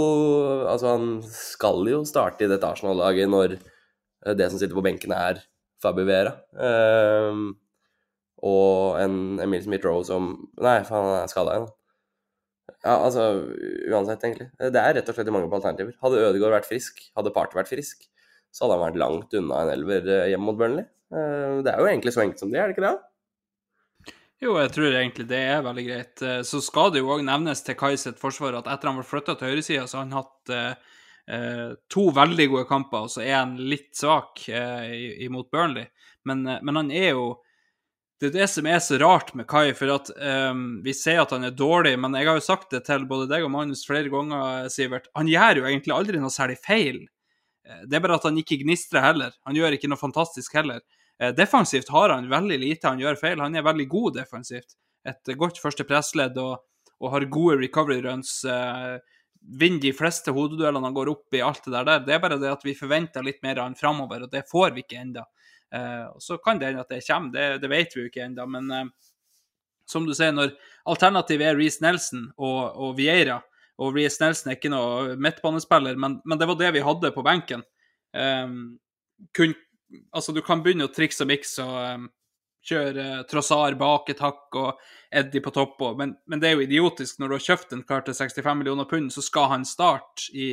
[0.72, 5.12] Altså, han skal jo starte i dette Arsenal-laget når eh, det som sitter på benken,
[5.12, 5.42] er
[5.82, 6.36] Fabio Vera.
[6.54, 7.56] Um,
[8.46, 10.32] og en Emil Smith-Roe som
[10.62, 11.70] Nei, for han er skada igjen.
[12.82, 13.26] Ja, altså
[13.92, 14.48] uansett, egentlig.
[14.58, 15.94] Det er rett og slett mangel på alternativer.
[16.02, 18.08] Hadde Ødegaard vært frisk, hadde Party vært frisk,
[18.54, 20.88] så hadde han vært langt unna en elver eh, hjemme mot Burnley.
[21.14, 22.96] Eh, Det er jo egentlig så enkelt som det, er det ikke det?
[24.42, 26.22] Jo, jeg tror egentlig det er veldig greit.
[26.26, 29.06] Eh, Så skal det jo òg nevnes til Kai sitt forsvar at etter han ble
[29.06, 30.96] flytta til høyresida, så har han hatt eh,
[31.36, 35.86] eh, to veldig gode kamper, og så er han litt svak eh, imot Burnley.
[36.26, 37.30] Men, eh, men han er jo
[38.22, 40.54] Det er det som er så rart med Kai, for at eh,
[40.86, 43.46] vi sier at han er dårlig, men jeg har jo sagt det til både deg
[43.46, 45.08] og Magnus flere ganger, Sivert.
[45.18, 47.00] Han gjør jo egentlig aldri noe særlig feil.
[47.90, 49.34] Det er bare at han ikke gnistrer heller.
[49.50, 50.82] Han gjør ikke noe fantastisk heller.
[51.22, 53.42] Eh, Defensivt har han veldig lite han gjør feil.
[53.44, 54.76] Han er veldig god defensivt.
[55.08, 56.64] Et eh, godt første pressledd og,
[57.02, 58.40] og har gode recovery runs.
[58.46, 58.98] eh,
[59.42, 62.04] Vinner de fleste hodeduellene han går opp i, alt det der.
[62.06, 64.76] Det er bare det at vi forventer litt mer av han framover, og det får
[64.76, 65.24] vi ikke ennå.
[66.12, 68.46] Og så kan det hende at det kommer, det, det vet vi jo ikke ennå.
[68.54, 68.92] Men eh,
[69.90, 70.54] som du sier, når
[70.94, 73.40] alternativet er Reece Nelson og, og Vieira,
[73.82, 77.26] og Reece Nelson er ikke noe midtbanespiller, men, men det var det vi hadde på
[77.26, 77.66] benken.
[78.14, 78.76] Um,
[80.12, 82.10] altså, du kan begynne å trikse og mikse og um,
[82.68, 84.82] kjøre uh, Trossar bak et hakk og
[85.22, 87.20] Eddie på topp, og, men, men det er jo idiotisk.
[87.20, 90.50] Når du har kjøpt en kar til 65 millioner pund, så skal han starte i,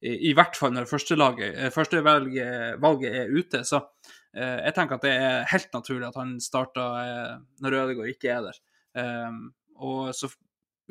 [0.00, 3.64] i, i hvert fall når førstevalget første førstevalget valget er ute.
[3.68, 8.14] Så uh, jeg tenker at det er helt naturlig at han starter uh, når Ødegaard
[8.14, 8.62] ikke er der.
[9.00, 9.50] Um,
[9.80, 10.30] og så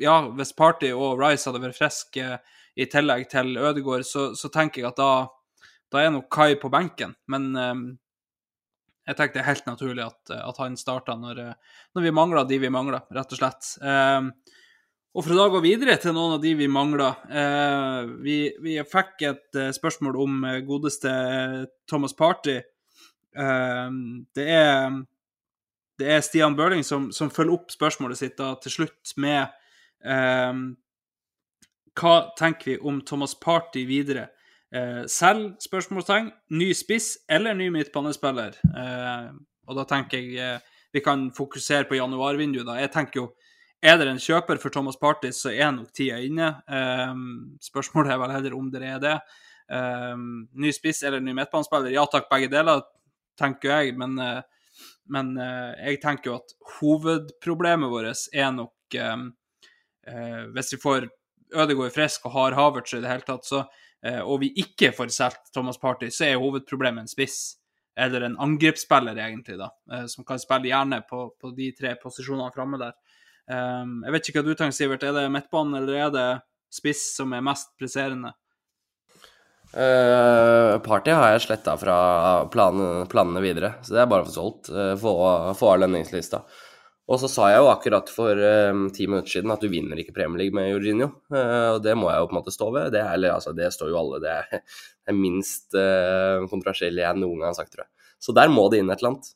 [0.00, 2.38] ja, hvis Party og Rice hadde vært friske
[2.80, 5.12] i tillegg til Ødegaard, så, så tenker jeg at da,
[5.90, 7.16] da er nok Kai på benken.
[7.30, 7.84] Men um,
[9.08, 11.42] jeg tenker det er helt naturlig at, at han starta når,
[11.96, 13.74] når vi mangler de vi mangler, rett og slett.
[13.82, 14.30] Um,
[15.10, 19.24] og å da gå videre til noen av de vi mangler eh, vi, vi fikk
[19.26, 21.10] et eh, spørsmål om eh, godeste
[21.90, 22.60] Thomas Party.
[23.34, 23.96] Eh,
[24.38, 25.00] det er
[26.00, 29.50] det er Stian Børling som, som følger opp spørsmålet sitt da, til slutt med
[30.06, 30.62] eh,
[31.98, 34.28] Hva tenker vi om Thomas Party videre?
[34.74, 35.56] Eh, selv?
[35.58, 36.30] spørsmålstegn.
[36.54, 38.54] Ny spiss eller ny midtbanespiller?
[38.70, 39.30] Eh,
[39.66, 42.66] og da tenker jeg eh, vi kan fokusere på januarvinduet.
[42.66, 42.78] da.
[42.78, 43.26] Jeg tenker jo
[43.82, 46.50] er det en kjøper for Thomas Party, så er nok tida inne.
[46.68, 49.14] Um, spørsmålet er vel heller om det er det.
[49.72, 51.94] Um, ny spiss eller ny midtbanespiller?
[51.94, 52.82] Ja takk, begge deler,
[53.40, 53.94] tenker jeg.
[53.96, 54.18] Men,
[55.08, 58.98] men jeg tenker jo at hovedproblemet vårt er nok
[60.52, 61.08] Hvis vi får
[61.56, 63.64] Ødegaard frisk og har Havertz i det hele tatt, så,
[64.24, 67.40] og vi ikke får solgt Thomas Party, så er hovedproblemet en spiss.
[68.00, 69.68] Eller en angrepsspiller, egentlig, da,
[70.08, 72.94] som kan spille gjerne på, på de tre posisjonene framme der.
[73.50, 75.04] Um, jeg vet ikke hva du tenker, Sivert.
[75.06, 76.28] Er det midtbanen eller er det
[76.70, 78.32] spiss som er mest presserende?
[79.70, 81.96] Uh, party har jeg sletta fra
[82.50, 84.70] planene, planene videre, så det er bare å få solgt.
[84.70, 86.44] Uh, få av lønningslista.
[87.10, 90.14] Og så sa jeg jo akkurat for uh, ti minutter siden at du vinner ikke
[90.14, 91.08] Premier League med Jorginho.
[91.32, 92.92] Uh, og det må jeg jo på en måte stå ved.
[92.94, 94.20] Det, er, eller, altså, det står jo alle.
[94.22, 94.62] Det er
[95.10, 97.92] det minst uh, kontroversielle jeg noen gang har sagt, tror jeg.
[98.22, 99.32] Så der må det inn et eller annet.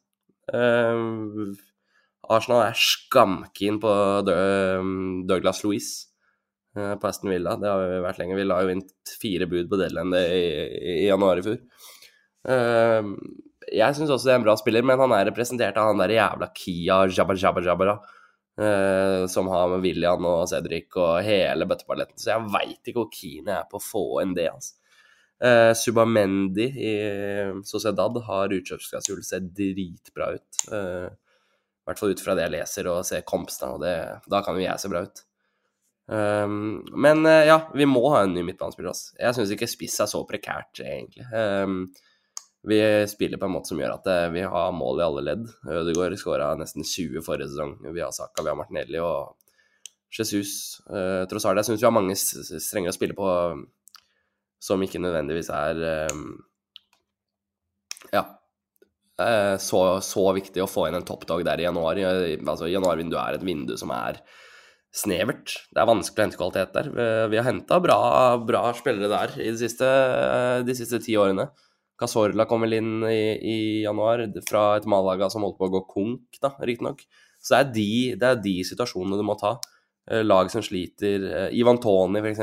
[0.54, 1.56] Uh,
[2.34, 3.90] Arsenal er skamkeen på
[4.24, 6.06] Douglas Louise
[6.72, 7.52] på Aston Villa.
[7.60, 8.38] Det har vi vært lenge.
[8.38, 8.80] Vi la jo inn
[9.20, 11.58] fire bud på Deadland i, i, i januar i fjor.
[13.72, 16.16] Jeg syns også det er en bra spiller, men han er representert av han der
[16.16, 17.96] jævla Kia Jabba Jabba Jabba,
[19.30, 22.20] som har med William og Cedric og hele bøtteballetten.
[22.20, 24.76] Så jeg veit ikke hvor keen jeg er på å få inn det, altså.
[25.44, 26.92] Uh, Subamendi i
[27.66, 30.60] Sociedad har utkjøpsklausul, ser dritbra ut.
[30.70, 33.94] Uh, i hvert fall ut fra det jeg leser og ser kompsene, og det,
[34.30, 35.24] da kan jo jeg se bra ut.
[36.06, 38.94] Um, men uh, ja, vi må ha en ny midtbanespiller.
[38.94, 39.12] Altså.
[39.20, 41.26] Jeg syns ikke spiss er så prekært, egentlig.
[41.34, 41.90] Um,
[42.66, 45.48] vi spiller på en måte som gjør at uh, vi har mål i alle ledd.
[45.68, 47.76] Ødegaard skåra nesten 20 forrige sesong.
[47.84, 49.34] Vi har Saka, vi har Martinelli og
[50.14, 50.80] Jesus.
[50.88, 53.28] Uh, alt, jeg syns vi har mange strenger å spille på
[54.64, 55.82] som ikke nødvendigvis er
[56.14, 56.38] um,
[58.14, 58.22] Ja,
[59.60, 62.00] så, så, viktig å få inn en toppdag der i januar.
[62.00, 64.22] Altså, Januarvinduet er et vindu som er
[64.94, 65.52] snevert.
[65.68, 66.88] Det er vanskelig å hente kvalitet der.
[67.30, 67.98] Vi har henta bra,
[68.40, 69.90] bra, spillere der de siste,
[70.66, 71.46] de siste ti årene.
[72.00, 75.84] Casorla kom vel inn i, i, januar fra et Malaga som holdt på å gå
[75.90, 77.04] konk, da, riktignok.
[77.38, 79.56] Så det er, de, det er de situasjonene du må ta.
[80.24, 81.50] Lag som sliter.
[81.56, 82.42] Ivan Tony, f.eks.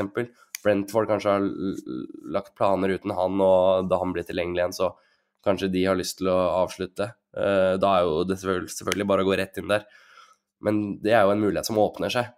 [0.62, 1.46] Brentford kanskje har
[2.32, 4.92] lagt planer uten han, og da han blir tilgjengelig igjen, så
[5.44, 7.10] kanskje de har lyst til å avslutte.
[7.32, 9.86] Da er jo det selvfølgelig bare å gå rett inn der.
[10.62, 12.30] Men det er jo en mulighet som åpner seg.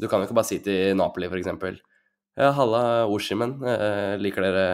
[0.00, 1.80] Du kan jo ikke bare si til Napoli f.eks.
[2.38, 3.58] Ja, halla, Oshimen.
[4.20, 4.66] Liker dere,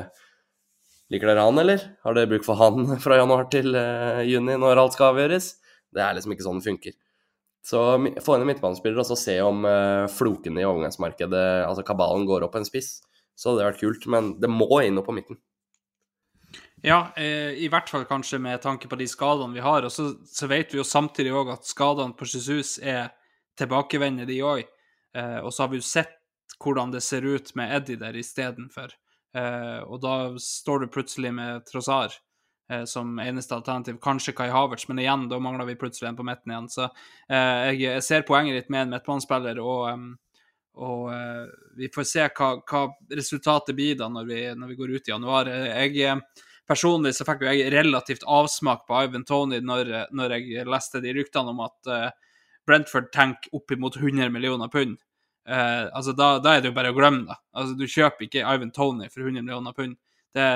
[1.12, 1.82] liker dere han, eller?
[2.04, 3.76] Har dere bruk for han fra januar til
[4.28, 5.52] juni når alt skal avgjøres?
[5.94, 6.96] Det er liksom ikke sånn det funker.
[7.66, 7.82] Så
[8.22, 12.46] få inn en midtbanespiller og så se om uh, flokene i overgangsmarkedet, altså kabalen, går
[12.46, 13.00] opp en spiss.
[13.34, 15.40] Så hadde det vært kult, men det må inn noe på midten.
[16.84, 19.82] Ja, eh, i hvert fall kanskje med tanke på de skadene vi har.
[19.82, 23.10] Og så, så vet vi jo samtidig òg at skadene på Jesus er
[23.58, 24.62] tilbakevendende, de òg.
[25.16, 26.14] Eh, og så har vi jo sett
[26.62, 28.94] hvordan det ser ut med Eddie der istedenfor.
[29.36, 32.14] Eh, og da står du plutselig med Trossar
[32.72, 33.98] eh, som eneste alternativ.
[34.02, 36.70] Kanskje Kai Havertz, men igjen, da mangler vi plutselig en på midten igjen.
[36.72, 40.08] Så eh, jeg, jeg ser poenget ditt med en midtbanespiller, og,
[40.80, 41.44] og eh,
[41.82, 45.14] vi får se hva, hva resultatet blir da når vi, når vi går ut i
[45.14, 45.52] januar.
[45.52, 50.64] Eh, Jeg eh, Personlig så fikk jeg relativt avsmak på Ivan Tony når, når jeg
[50.66, 52.08] leste de ryktene om at eh,
[52.66, 54.96] Brentford tenker oppimot 100 millioner pund.
[55.48, 57.36] Eh, altså da, da er det jo bare å glemme det.
[57.56, 59.98] Altså, du kjøper ikke Ivan Tony for 100 millioner pund.
[60.34, 60.48] Det,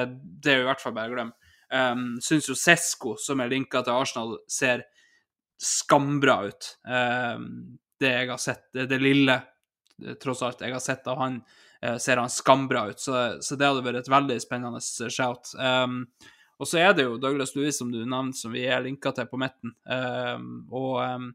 [0.42, 1.54] det er jo i hvert fall bare å glemme.
[1.70, 4.82] Um, Syns jo Sesko, som er linka til Arsenal, ser
[5.60, 6.72] skambra ut.
[6.82, 9.38] Um, det jeg har sett, det, det lille
[10.20, 11.34] tross alt jeg har sett av han,
[11.82, 13.00] eh, ser han skambra ut.
[13.00, 13.14] Så,
[13.44, 14.80] så det hadde vært et veldig spennende
[15.12, 15.52] shout.
[15.60, 16.06] Um,
[16.60, 19.28] og så er det jo Douglas Louis, som du nevnte, som vi er linka til
[19.28, 19.74] på midten.
[19.84, 21.28] Um, og um,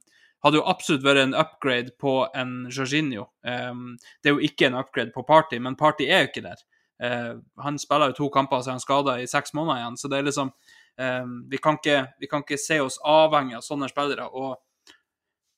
[0.45, 3.25] hadde jo absolutt vært en upgrade på en Jorginho.
[3.41, 6.61] Um, det er jo ikke en upgrade på Party, men Party er jo ikke der.
[7.01, 9.97] Uh, han spiller jo to kamper, så han skada i seks måneder igjen.
[9.97, 13.65] Så det er liksom um, vi, kan ikke, vi kan ikke se oss avhengig av
[13.65, 14.27] sånne spillere.
[14.29, 14.93] Og,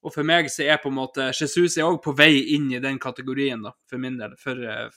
[0.07, 2.81] og for meg så er på en måte Jesus er òg på vei inn i
[2.83, 4.37] den kategorien, da, for min del.
[4.39, 4.87] For uh,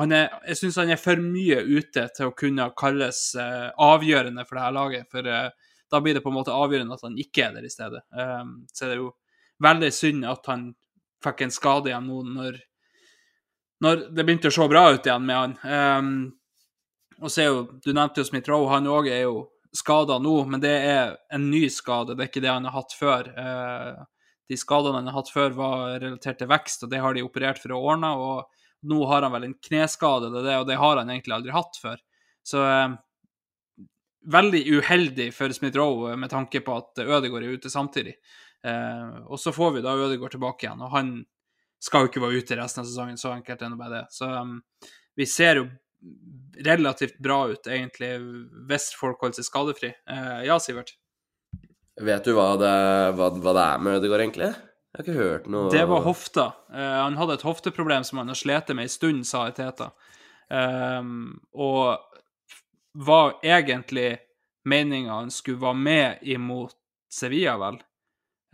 [0.00, 4.48] han er, jeg syns han er for mye ute til å kunne kalles uh, avgjørende
[4.48, 5.12] for det her laget.
[5.12, 5.28] For
[5.94, 8.02] da blir det på en måte avgjørende at han ikke er der i stedet.
[8.10, 9.10] Um, så er det jo
[9.64, 10.68] veldig synd at han
[11.24, 12.58] fikk en skade igjen nå når,
[13.84, 15.58] når det begynte å se bra ut igjen med han.
[15.64, 16.14] Um,
[17.22, 20.34] og så er jo, Du nevnte jo Smith Rowe, han òg er jo skada nå,
[20.50, 23.30] men det er en ny skade, det er ikke det han har hatt før.
[23.38, 24.02] Uh,
[24.50, 27.62] de skadene han har hatt før, var relatert til vekst, og det har de operert
[27.62, 28.12] for å ordne.
[28.18, 28.50] og
[28.84, 31.54] nå har han vel en kneskade, det er det, og det har han egentlig aldri
[31.54, 32.00] hatt før.
[32.44, 32.96] Så eh,
[34.24, 38.16] veldig uheldig for Smith Rowe med tanke på at Ødegaard er ute samtidig.
[38.64, 41.14] Eh, og så får vi da Ødegaard tilbake igjen, og han
[41.84, 44.04] skal jo ikke være ute resten av sesongen, så enkelt er det bare det.
[44.14, 44.58] Så um,
[45.18, 45.66] vi ser jo
[46.64, 48.14] relativt bra ut, egentlig,
[48.68, 49.90] hvis folk holder seg skadefri.
[50.10, 50.94] Eh, ja, Sivert?
[52.00, 52.72] Vet du hva det,
[53.18, 54.50] hva, hva det er med Ødegaard, egentlig?
[54.94, 56.48] Jeg har ikke hørt noe Det var hofta.
[56.72, 59.90] Eh, han hadde et hofteproblem som han har slitt med en stund, sa Teta.
[60.48, 62.13] Um, og
[62.94, 64.18] var egentlig
[64.64, 66.74] meninga han skulle være med imot
[67.12, 67.76] Sevilla, vel.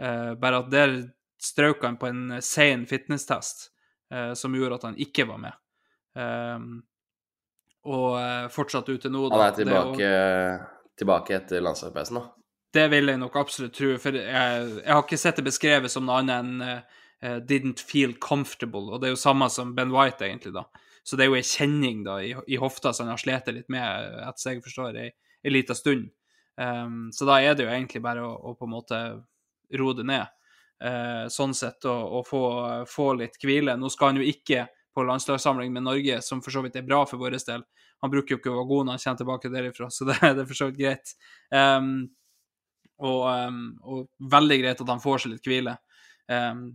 [0.02, 0.94] Eh, bare at der
[1.40, 3.68] strøk han på en sein fitnesstest
[4.12, 5.56] eh, som gjorde at han ikke var med.
[6.16, 6.58] Eh,
[7.90, 9.28] og eh, fortsatt ute nå.
[9.30, 10.10] Han er Det å- tilbake,
[11.00, 12.26] tilbake etter landslagspausen, da.
[12.76, 14.26] det vil jeg nok absolutt tro, for jeg,
[14.84, 19.00] jeg har ikke sett det beskrevet som noe annet enn uh, 'didn't feel comfortable', og
[19.00, 20.64] det er jo samme som Ben White, egentlig, da.
[21.02, 23.70] Så det er jo ei kjenning da, i, i hofta som han har slitt litt
[23.72, 25.12] med, etter jeg forstår, ei,
[25.44, 26.10] ei lita stund.
[26.60, 28.98] Um, så da er det jo egentlig bare å, å på en måte
[29.80, 30.28] roe det ned,
[30.84, 32.42] uh, sånn sett, og, og få,
[32.90, 33.78] få litt hvile.
[33.80, 37.04] Nå skal han jo ikke på landslagssamling med Norge, som for så vidt er bra
[37.08, 37.64] for vår del.
[38.00, 40.44] Han bruker jo ikke å være god når han kommer tilbake derifra, så det, det
[40.44, 41.12] er for så vidt greit.
[41.52, 41.92] Um,
[43.00, 45.76] og, um, og, veldig greit at han får seg litt hvile.
[46.28, 46.66] Um,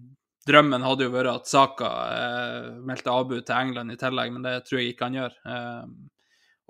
[0.48, 4.60] drømmen hadde jo vært at Saka eh, meldte avbud til England i tillegg, men det
[4.68, 5.36] tror jeg ikke han gjør.
[5.52, 5.84] Eh,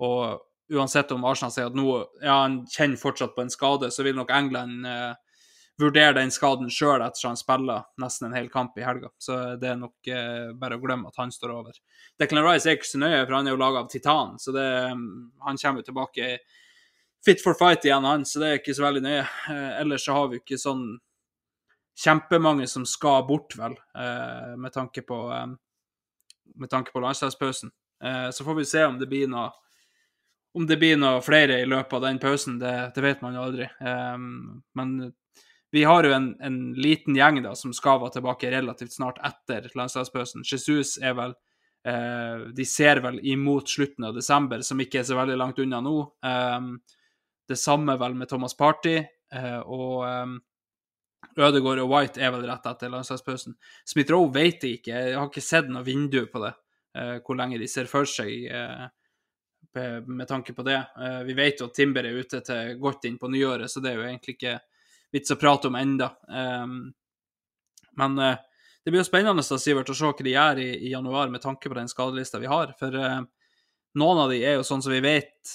[0.06, 1.86] og uansett om Arsenal sier at nå
[2.22, 5.12] ja, han kjenner fortsatt på en skade, så vil nok England eh,
[5.80, 9.10] vurdere den skaden sjøl ettersom han spiller nesten en hel kamp i helga.
[9.20, 11.76] Så det er nok uh, bare å glemme at han står over.
[12.16, 14.64] Declan Rice er ikke så nøye, for han er jo laga av titan, så det,
[14.88, 15.02] um,
[15.44, 16.30] han kommer jo tilbake
[17.26, 19.24] fit for fight igjen, han, så det er ikke så veldig nøye.
[19.50, 20.84] Eh, ellers så har vi ikke sånn
[21.96, 25.46] kjempemange som skal bort, vel, eh, med tanke på eh,
[26.56, 27.70] med tanke på landslagspausen.
[28.04, 29.50] Eh, så får vi se om det blir noe
[30.56, 33.42] om det blir noe flere i løpet av den pausen, det, det vet man jo
[33.44, 33.66] aldri.
[33.80, 34.14] Eh,
[34.78, 34.92] men
[35.70, 39.68] vi har jo en, en, liten gjeng da, som skal være tilbake relativt snart etter
[39.76, 40.46] landslagspausen.
[40.48, 41.34] Jesus er vel
[41.84, 45.82] eh, De ser vel imot slutten av desember, som ikke er så veldig langt unna
[45.84, 45.96] nå.
[46.24, 46.78] Um,
[47.46, 50.06] det samme vel med Thomas Party, eh, og
[51.36, 53.56] Ødegaard og White er vel rett etter landslagspausen.
[53.88, 56.52] Smith-Roe vet jeg ikke, jeg har ikke sett noe vindu på det,
[56.96, 58.86] eh, hvor lenge de ser for seg eh,
[60.06, 60.78] med tanke på det.
[60.78, 63.92] Eh, vi vet jo at Timber er ute til godt inn på nyåret, så det
[63.92, 64.58] er jo egentlig ikke
[65.12, 66.10] vits å prate om enda.
[66.28, 66.78] Um,
[67.96, 71.30] men det blir jo spennende da, Sivert, å se hva de gjør i, i, januar
[71.32, 72.74] med tanke på den skadelista vi har.
[72.80, 75.54] For noen av de er jo sånn som vi vet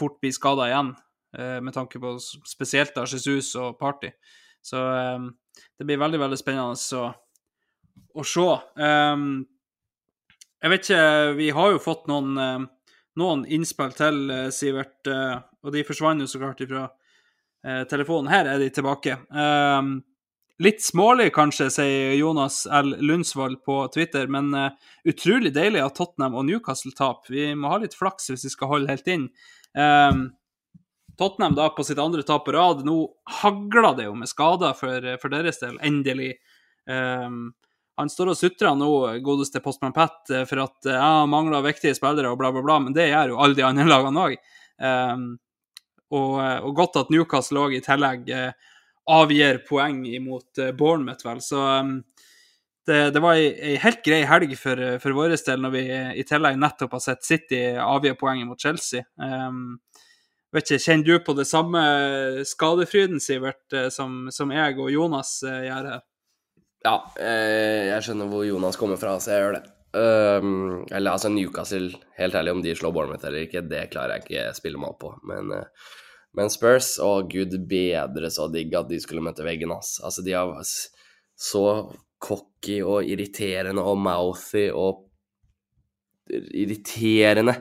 [0.00, 0.94] fort blir skada igjen,
[1.66, 2.14] med tanke på
[2.48, 4.14] spesielt da Jesus og Party.
[4.62, 5.30] Så um,
[5.78, 7.06] det blir veldig, veldig spennende å,
[8.20, 8.50] å se.
[8.80, 9.30] Um,
[10.60, 11.04] jeg vet ikke,
[11.38, 16.20] vi har jo fått noen, eh, noen innspill til, eh, Sivert, eh, og de forsvant
[16.20, 16.90] jo så klart ifra
[17.64, 18.28] eh, telefonen.
[18.28, 19.16] Her er de tilbake.
[19.32, 20.02] Um,
[20.60, 22.92] litt smålig, kanskje, sier Jonas L.
[23.00, 24.70] Lundsvold på Twitter, men uh,
[25.08, 27.32] utrolig deilig at Tottenham og Newcastle taper.
[27.32, 29.28] Vi må ha litt flaks hvis vi skal holde helt inn.
[29.76, 30.30] Um,
[31.20, 32.80] Tottenham da på sitt andre tap på rad.
[32.86, 32.96] Nå
[33.40, 36.32] hagler det jo med skader for, for deres del, endelig.
[36.88, 37.50] Um,
[38.00, 38.88] han står og sutrer nå,
[39.24, 42.96] godeste postmann Pat, for at ja, han mangler viktige spillere og bla, bla, bla, men
[42.96, 44.36] det gjør jo alle de andre lagene òg.
[44.80, 45.26] Um,
[46.10, 48.72] og, og, godt at Newcastle òg i tillegg uh,
[49.12, 51.42] avgir poeng imot uh, Bournemouth, vel.
[51.44, 51.98] Så um,
[52.88, 55.84] det, det, var ei, helt grei helg for, for vår del, når vi
[56.22, 59.04] i tillegg nettopp har sett City avgi poeng mot Chelsea.
[59.20, 59.76] Um,
[60.54, 61.82] vet ikke, Kjenner du på det samme
[62.48, 66.06] skadefryden, Sivert, eh, som, som jeg og Jonas eh, gjør her?
[66.86, 69.64] Ja, eh, jeg skjønner hvor Jonas kommer fra, så jeg gjør det.
[69.90, 74.26] Um, eller altså Newcastle, helt ærlig, om de slår Bournemouth eller ikke, det klarer jeg
[74.28, 75.10] ikke spille meg opp på.
[75.26, 75.50] Men,
[76.38, 79.96] men Spurs, å gud bedre så digg at de skulle møte veggen, ass.
[80.06, 80.62] Altså, de har
[81.40, 81.64] så
[82.22, 85.08] cocky og irriterende og mouthy og
[86.30, 87.56] irriterende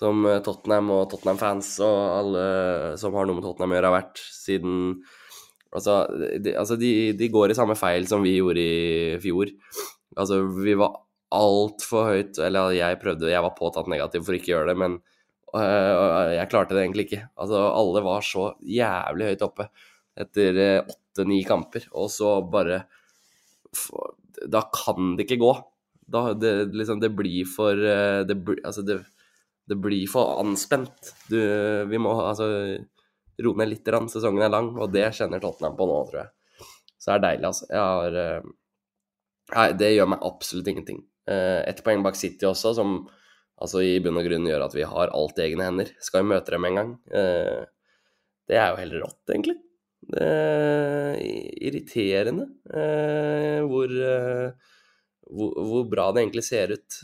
[0.00, 2.44] som eh, Tottenham og Tottenham-fans og alle
[3.00, 4.78] som har noe med Tottenham å gjøre, har vært siden
[5.70, 6.00] Altså,
[6.42, 9.52] de, altså de, de, går i samme feil som vi gjorde i fjor.
[10.18, 10.96] Altså, vi var
[11.30, 14.96] altfor høyt Eller jeg prøvde, jeg var påtatt negativ for ikke å gjøre det, men
[15.54, 17.20] øh, jeg klarte det egentlig ikke.
[17.38, 19.68] Altså, alle var så jævlig høyt oppe
[20.20, 22.82] etter eh, åtte-ni kamper, og så bare
[24.50, 25.54] Da kan det ikke gå.
[26.10, 28.36] Da, det, liksom, det blir for det,
[28.66, 28.98] altså det,
[29.70, 31.12] det blir for anspent.
[31.30, 31.38] Du,
[31.86, 32.48] vi må altså
[33.44, 33.88] roe ned litt.
[33.88, 34.08] Rann.
[34.10, 36.66] Sesongen er lang, og det kjenner Tottenham på nå, tror jeg.
[37.00, 37.68] Så det er deilig, altså.
[37.72, 38.50] Har uh,
[39.50, 41.00] Nei, det gjør meg absolutt ingenting.
[41.30, 43.00] Uh, Ett poeng bak City også, som
[43.60, 45.90] altså i bunn og grunn gjør at vi har alt i egne hender.
[46.02, 46.92] Skal vi møte dem en gang?
[47.14, 47.62] Uh,
[48.50, 49.58] det er jo helt rått, egentlig.
[50.10, 51.18] Det er
[51.68, 52.46] irriterende
[53.68, 53.92] hvor,
[55.28, 56.96] hvor, hvor, bra det egentlig ser ut.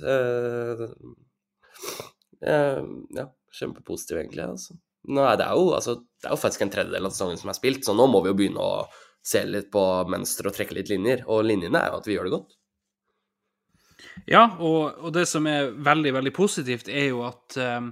[2.42, 2.82] Eh,
[3.16, 4.44] ja, kjempepositiv, egentlig.
[4.44, 4.76] Altså.
[5.06, 7.58] Nå er det, jo, altså, det er jo faktisk en tredjedel av sesongen som er
[7.58, 8.86] spilt, så nå må vi jo begynne å
[9.26, 11.24] se litt på mønster og trekke litt linjer.
[11.30, 12.56] Og linjene er jo at vi gjør det godt.
[14.30, 17.90] Ja, og, og det som er veldig, veldig positivt, er jo at, um,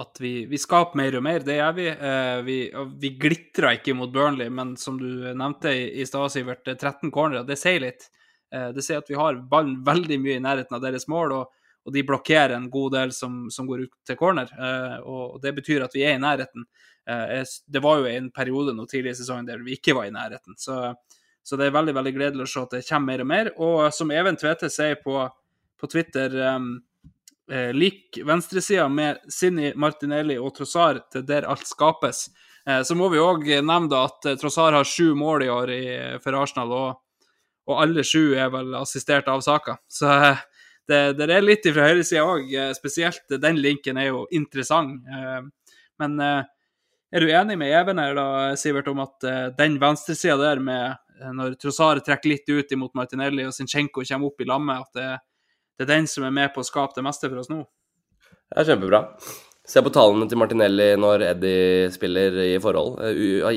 [0.00, 1.44] at vi, vi, skaper mer og mer.
[1.44, 1.86] Det gjør vi.
[2.00, 2.58] Uh, vi,
[3.02, 7.46] vi glitrer ikke mot Burnley, men som du nevnte i, i stad, Sivert, 13 cornerer,
[7.48, 8.08] det sier litt.
[8.54, 11.36] Uh, det sier at vi har ballen veldig mye i nærheten av deres mål.
[11.40, 11.59] og
[11.90, 14.50] og de blokkerer en god del som, som går ut til corner.
[14.54, 16.66] Eh, og Det betyr at vi er i nærheten.
[17.10, 20.14] Eh, det var jo en periode nå tidlig i sesongen der vi ikke var i
[20.14, 20.54] nærheten.
[20.58, 20.94] Så,
[21.42, 23.50] så, det er veldig veldig gledelig å se at det kommer mer og mer.
[23.58, 25.24] Og som Even Tvete sier på,
[25.80, 26.76] på Twitter um,
[27.50, 32.28] eh, Lik venstresida med Sinni, Martinelli og Trossar til der alt skapes.
[32.68, 35.84] Eh, så må vi òg nevne at Trossar har sju mål i år i,
[36.22, 37.26] for Arsenal, og,
[37.66, 39.80] og alle sju er vel assistert av Saka.
[39.90, 40.14] Så
[40.90, 42.50] det, det er litt fra høyresida òg.
[42.54, 45.06] Eh, spesielt den linken er jo interessant.
[45.06, 46.48] Eh, men eh,
[47.10, 48.26] er du enig med Even her, da,
[48.58, 49.24] Sivert, om at
[49.58, 54.40] den venstresida der, med når Trossare trekker litt ut imot Martinelli og Zinchenko kommer opp
[54.40, 55.08] i lammet, at det,
[55.74, 57.58] det, er den som er med på å skape det meste for oss nå?
[58.30, 59.02] Det er kjempebra.
[59.74, 63.02] Se på tallene til Martinelli når Eddie spiller i forhold.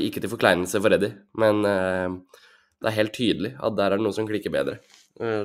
[0.02, 4.18] Ikke til forkleinelse for Eddie, men det er helt tydelig at der er det noe
[4.18, 4.80] som klikker bedre.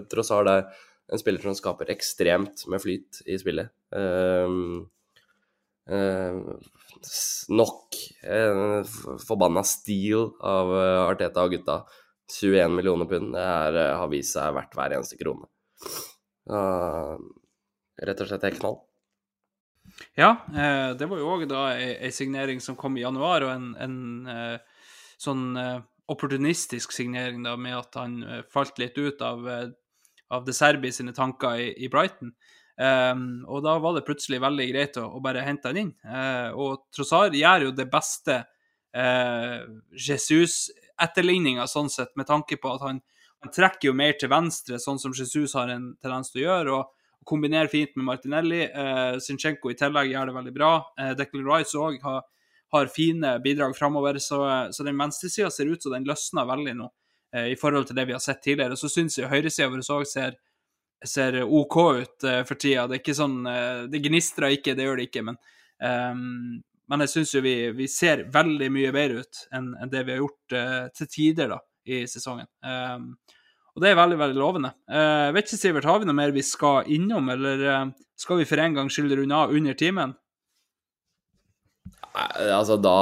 [0.09, 0.66] Trossar er
[1.09, 3.72] en spiller som skaper ekstremt med flyt i spillet.
[3.94, 4.84] Uh,
[5.88, 6.56] uh,
[7.48, 7.96] nok
[8.28, 8.84] en
[9.22, 11.76] forbanna stil av eh, Arteta og gutta.
[12.34, 13.30] 21 millioner pund.
[13.36, 15.46] Det er, har vist seg verdt hver eneste krone.
[16.50, 17.14] Uh,
[18.02, 18.80] rett og slett helt knall.
[20.18, 20.32] Ja,
[20.98, 24.59] det var jo òg da ei, signering som kom i januar, og en, en
[25.18, 25.46] sånn
[26.11, 28.18] opportunistisk signering da, med at han
[28.52, 29.46] falt litt ut av
[30.35, 32.33] av De Serbi sine tanker i, i Brighton.
[32.79, 35.91] Um, og da var det plutselig veldig greit å, å bare hente han inn.
[36.07, 38.37] Uh, og Trossard gjør jo det beste
[38.95, 39.59] uh,
[39.99, 43.01] Jesus-etterligninga sånn sett, med tanke på at han,
[43.43, 46.79] han, trekker jo mer til venstre, sånn som Jesus har en tendens til å gjøre.
[46.79, 46.95] og
[47.29, 48.62] kombinerer fint med Martinelli.
[48.72, 50.72] Uh, Sinchenko i tillegg gjør det veldig bra.
[51.01, 52.22] Uh, Declan Rice òg har,
[52.72, 54.39] har, fine bidrag framover, så,
[54.72, 56.89] så den venstresida ser ut som den løsner veldig nå.
[57.37, 58.76] Eh, i forhold til det vi har sett tidligere.
[58.76, 60.39] Så syns jeg høyresida vår òg ser,
[61.05, 62.87] ser, OK ut uh, for tida.
[62.89, 65.39] Det er ikke sånn uh, Det gnistrer ikke, det gjør det ikke, men,
[65.85, 66.59] um,
[66.89, 70.16] men jeg syns jo vi, vi, ser veldig mye bedre ut enn, enn det vi
[70.16, 72.49] har gjort uh, til tider da, i sesongen.
[72.64, 73.12] Um,
[73.76, 74.72] og det er veldig, veldig lovende.
[74.91, 77.85] Uh, vet ikke, Sivert, har vi noe mer vi skal innom, eller uh,
[78.18, 80.16] skal vi for en gangs skyld av under timen?
[82.18, 82.94] Altså, da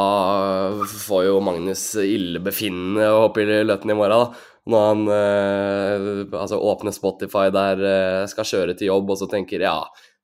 [1.07, 4.53] får jo Magnus illebefinnende å hoppe i løtten i morgen, da.
[4.67, 9.63] Når han eh, altså åpner Spotify der, eh, skal kjøre til jobb, og så tenker
[9.63, 9.79] ja,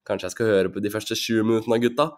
[0.09, 2.09] kanskje jeg skal høre på de første sju minuttene av gutta.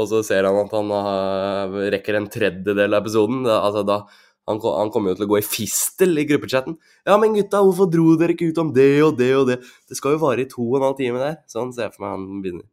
[0.00, 3.42] Og så ser han at han har, rekker en tredjedel av episoden.
[3.44, 3.98] Da, altså da,
[4.48, 6.76] han, han kommer jo til å gå i fistel i gruppechatten.
[7.08, 9.60] Ja, men gutta, hvorfor dro dere ikke ut om det og det og det?
[9.88, 11.40] Det skal jo vare i to og en halv time der.
[11.50, 12.68] Sånn ser jeg for meg han begynner.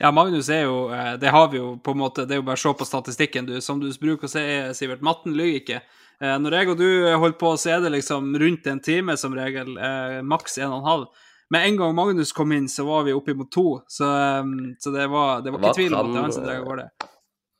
[0.00, 2.44] Ja, Magnus er jo eh, Det har vi jo på en måte Det er jo
[2.46, 3.58] bare å se på statistikken, du.
[3.60, 4.44] Som du bruker å si,
[4.78, 5.80] Sivert, matten lyver ikke.
[6.20, 6.86] Eh, Når jeg og du
[7.20, 9.74] holder på, så er det liksom rundt en time som regel.
[9.76, 11.26] eh, Maks en og en halv.
[11.50, 13.66] Med en gang Magnus kom inn, så var vi oppimot to.
[13.88, 16.36] Så, eh, så det var, det var Hva ikke tvil om at det var han
[16.38, 16.88] som drev av gårde.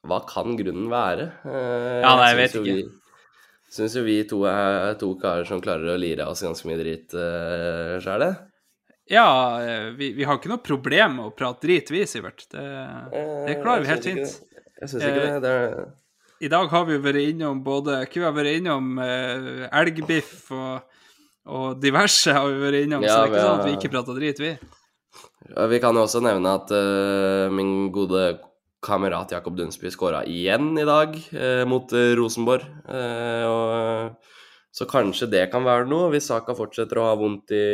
[0.09, 1.29] Hva kan grunnen være?
[1.45, 2.77] Eh, Ja, nei, jeg vet ikke.
[2.81, 2.87] Vi,
[3.71, 6.79] syns jo vi to er to karer som klarer å lire av oss ganske mye
[6.81, 8.25] dritt uh, sjæl,
[9.11, 9.29] Ja,
[9.63, 12.45] eh, vi, vi har ikke noe problem med å prate drit, vi, Sivert.
[12.53, 12.67] Det,
[13.49, 14.37] det klarer vi helt fint.
[14.81, 15.41] Jeg syns ikke Eh, det.
[15.45, 15.89] det er,
[16.41, 21.01] I dag har vi vært innom både vi har vært innom eh, elgbiff og,
[21.51, 24.21] og diverse har vi vært innom, så det er ikke sånn at vi ikke prater
[24.21, 24.55] drit, vi.
[25.51, 28.39] Ja, Vi kan også nevne at uh, min gode
[28.85, 32.65] kamerat Jakob Dunsby skåra igjen i dag uh, mot eh, Rosenborg.
[32.89, 34.31] Eh, og,
[34.71, 37.65] så kanskje det kan være noe, hvis Saka fortsetter å ha vondt i,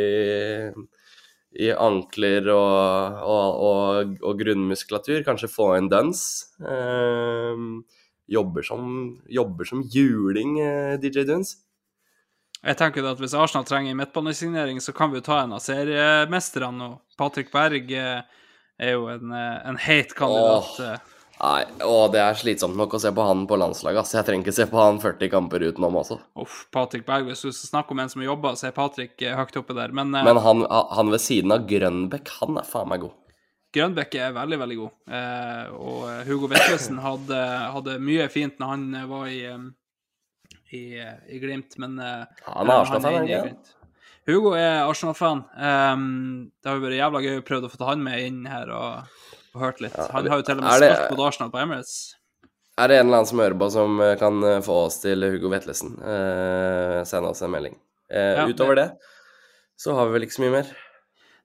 [1.57, 5.23] i ankler og, og, og, og grunnmuskulatur.
[5.25, 6.21] Kanskje få en Duns.
[6.61, 7.63] Eh,
[8.27, 8.91] jobber, som,
[9.31, 11.55] jobber som juling, eh, DJ Duns.
[12.57, 15.61] Jeg tenker at Hvis Arsenal trenger en midtbanesignering, så kan vi jo ta en av
[15.63, 16.73] seriemesterne.
[16.77, 16.89] nå.
[17.17, 18.21] Patrick Berg eh,
[18.77, 20.73] er jo en, eh, en heit kandidat.
[20.81, 21.16] Åh.
[21.37, 24.01] Nei, å, det er slitsomt nok å se på han på landslaget.
[24.01, 24.15] ass.
[24.15, 26.17] Jeg trenger ikke se på han 40 kamper utenom også.
[26.41, 29.37] Uff, Patrick Berg, hvis du skal snakke om en som jobber, så er Patrick eh,
[29.37, 29.93] høyt oppe der.
[29.93, 33.13] Men, eh, Men han, han ved siden av Grønbekk, han er faen meg god.
[33.77, 34.97] Grønbekk er veldig, veldig god.
[35.19, 37.41] Eh, og eh, Hugo Vettlesen hadde,
[37.75, 39.41] hadde mye fint når han var i,
[40.73, 43.75] i, i Glimt, men Han er Arsenal-fan, ikke?
[44.27, 45.45] Hugo er Arsenal-fan.
[45.53, 48.41] Um, det har jo vært jævla gøy å prøve å få ta han med inn
[48.49, 49.19] her og,
[49.57, 49.97] og hørt litt.
[50.13, 51.97] Han har jo til og med det- spilt mot Arsenal på Emirates.
[52.77, 55.25] Er det en eller annen som hører på som eh, kan eh, få oss til
[55.25, 55.95] Hugo Vetlesen?
[55.97, 57.73] Eh, send oss en melding.
[58.09, 58.91] Eh, Ja, utover det
[59.77, 60.69] så har vi vel ikke så mye mer.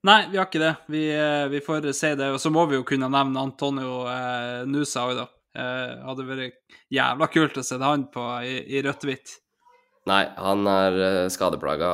[0.09, 0.73] Nei, vi har ikke det.
[0.89, 2.31] Vi, eh, vi får si det.
[2.33, 5.27] Og så må vi jo kunne nevne Antonio eh, Nusa òg, da.
[5.53, 6.55] Eh, hadde vært
[6.91, 9.35] jævla kult å se han på i, i rødt-hvitt.
[10.09, 10.97] Nei, han er
[11.31, 11.91] skadeplaga,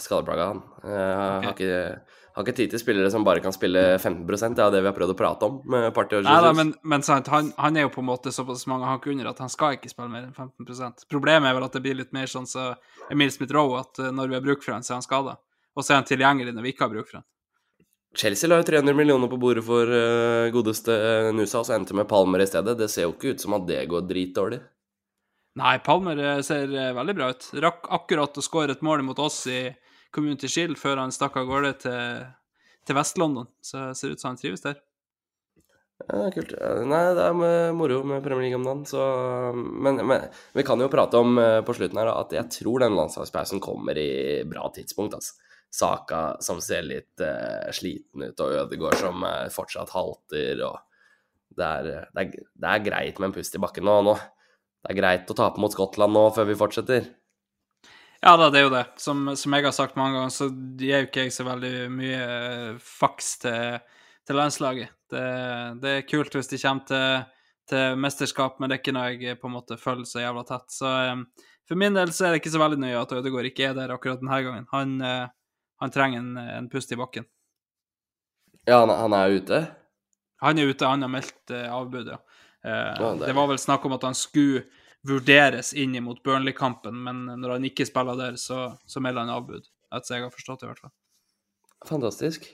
[0.00, 0.62] skadeplaga han.
[0.84, 2.00] Eh, har, ikke,
[2.34, 4.96] har ikke tid til spillere som bare kan spille 15 Det er det vi har
[4.96, 7.88] prøvd å prate om med Party og Nei da, men, men sant, han, han er
[7.88, 10.36] jo på en måte såpass mange hakk under at han skal ikke spille mer enn
[10.36, 13.98] 15% Problemet er vel at det blir litt mer sånn som så Emil Smith-Roe, at
[13.98, 15.36] eh, når vi har bruk for han, så er han skada.
[15.74, 17.26] Og så er han tilgjengelig når vi ikke har bruk for han.
[18.20, 21.94] Chelsea la jo 300 millioner på bordet for uh, godeste uh, Nusa, og så endte
[21.94, 22.74] med Palmer i stedet.
[22.78, 24.58] Det ser jo ikke ut som at det går dritdårlig.
[25.60, 27.46] Nei, Palmer ser veldig bra ut.
[27.62, 29.64] Rakk akkurat å skåre et mål mot oss i
[30.14, 32.22] Community Shield før han stakk av gårde til,
[32.86, 33.50] til Vest-London.
[33.64, 34.80] Så det ser ut som han trives der.
[36.08, 36.54] Ja, kult.
[36.88, 39.02] Nei, det er med, moro med Premier League om dagen, så
[39.54, 42.96] men, men vi kan jo prate om eh, på slutten her at jeg tror den
[42.96, 45.36] landslagspausen kommer i bra tidspunkt, altså.
[45.70, 50.80] Saka som ser litt uh, sliten ut, og Ødegaard som uh, fortsatt halter, og
[51.54, 54.00] det er, det, er, det er greit med en pust i bakken nå.
[54.08, 54.16] nå.
[54.80, 57.06] Det er greit å tape mot Skottland nå før vi fortsetter.
[58.20, 58.84] Ja da, det er jo det.
[59.00, 62.18] Som, som jeg har sagt mange ganger, så gir jo ikke jeg så veldig mye
[62.20, 63.78] eh, faks til,
[64.28, 64.92] til landslaget.
[65.10, 65.22] Det,
[65.80, 67.24] det er kult hvis de kommer til,
[67.72, 70.68] til mesterskap, men det er ikke noe jeg på en måte følger så jævla tett.
[70.74, 71.24] Så um,
[71.64, 73.94] for min del så er det ikke så veldig nøye at Ødegaard ikke er der
[73.94, 74.68] akkurat denne gangen.
[74.74, 77.24] Han, uh, han trenger en, en pust i bakken.
[78.68, 79.62] Ja, han, han er ute.
[80.44, 82.20] Han er ute, han har meldt uh, avbud, ja.
[82.60, 84.66] Uh, Ja, det det var vel snakk om at han skulle
[85.06, 89.68] vurderes inn mot Burnley-kampen, men når han ikke spiller der, så, så melder han avbud.
[89.90, 90.94] Etter jeg har forstått det, i hvert fall.
[91.88, 92.48] Fantastisk.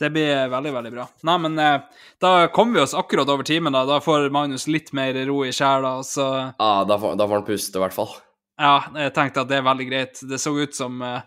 [0.00, 1.04] Det blir veldig, veldig bra.
[1.28, 3.84] Nei, men eh, da kommer vi oss akkurat over timen, da.
[3.88, 7.42] Da får Magnus litt mer ro i sjela, og så Ja, da får, da får
[7.42, 8.14] han puste, i hvert fall.
[8.60, 10.22] Ja, jeg tenkte at det er veldig greit.
[10.28, 11.20] Det så ut som eh,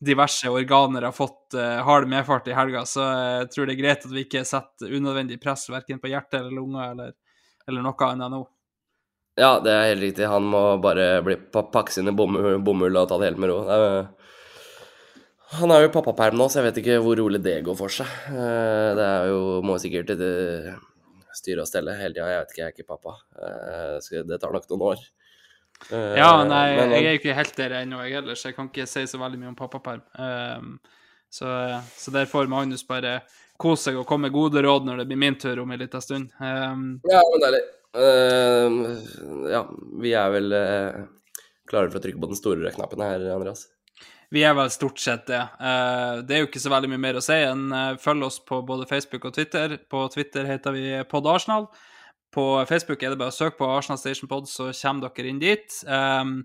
[0.00, 4.06] diverse organer har fått uh, hard medfart i helga, så jeg tror det er greit
[4.06, 7.12] at vi ikke setter unødvendig press verken på hjertet eller lunger eller,
[7.68, 8.40] eller noe annet nå.
[9.38, 10.26] Ja, det er helt riktig.
[10.28, 13.60] Han må bare bli pakke sine bomull, og ta det helt med ro.
[13.64, 14.08] Det er-
[15.52, 18.06] Han er jo pappaperm nå, så jeg vet ikke hvor rolig det går for seg.
[18.28, 20.76] Eh, Det er jo Må sikkert eh,
[21.34, 22.26] styre og stelle hele tida.
[22.28, 23.16] Jeg vet ikke, jeg er ikke pappa.
[23.42, 24.96] Eh, Det tar nok noen år.
[25.90, 28.68] Ja, nei, men- jeg er jo ikke helt der ennå, jeg heller, så jeg kan
[28.68, 30.02] ikke si så veldig mye om pappaperm.
[31.30, 31.46] Så,
[31.96, 33.22] så der får Magnus bare
[33.58, 36.00] kose seg og komme med gode råd når det blir min tur om en liten
[36.02, 36.30] stund.
[36.40, 37.00] Ja, men
[37.40, 37.62] deilig.
[37.96, 38.78] Eh,
[39.50, 39.64] ja,
[40.02, 41.02] vi er vel uh,
[41.70, 43.66] klare for å trykke på den store knappen her, Andreas.
[44.30, 45.42] vi er vel stort sett det.
[45.58, 48.38] Uh, det er jo ikke så veldig mye mer å si enn uh, følg oss
[48.46, 49.78] på både Facebook og Twitter.
[49.90, 51.70] På Twitter heter vi Pod Arsenal.
[52.30, 55.42] På Facebook er det bare å søke på Arsenal Station Pod, så kommer dere inn
[55.42, 55.80] dit.
[55.90, 56.44] Um,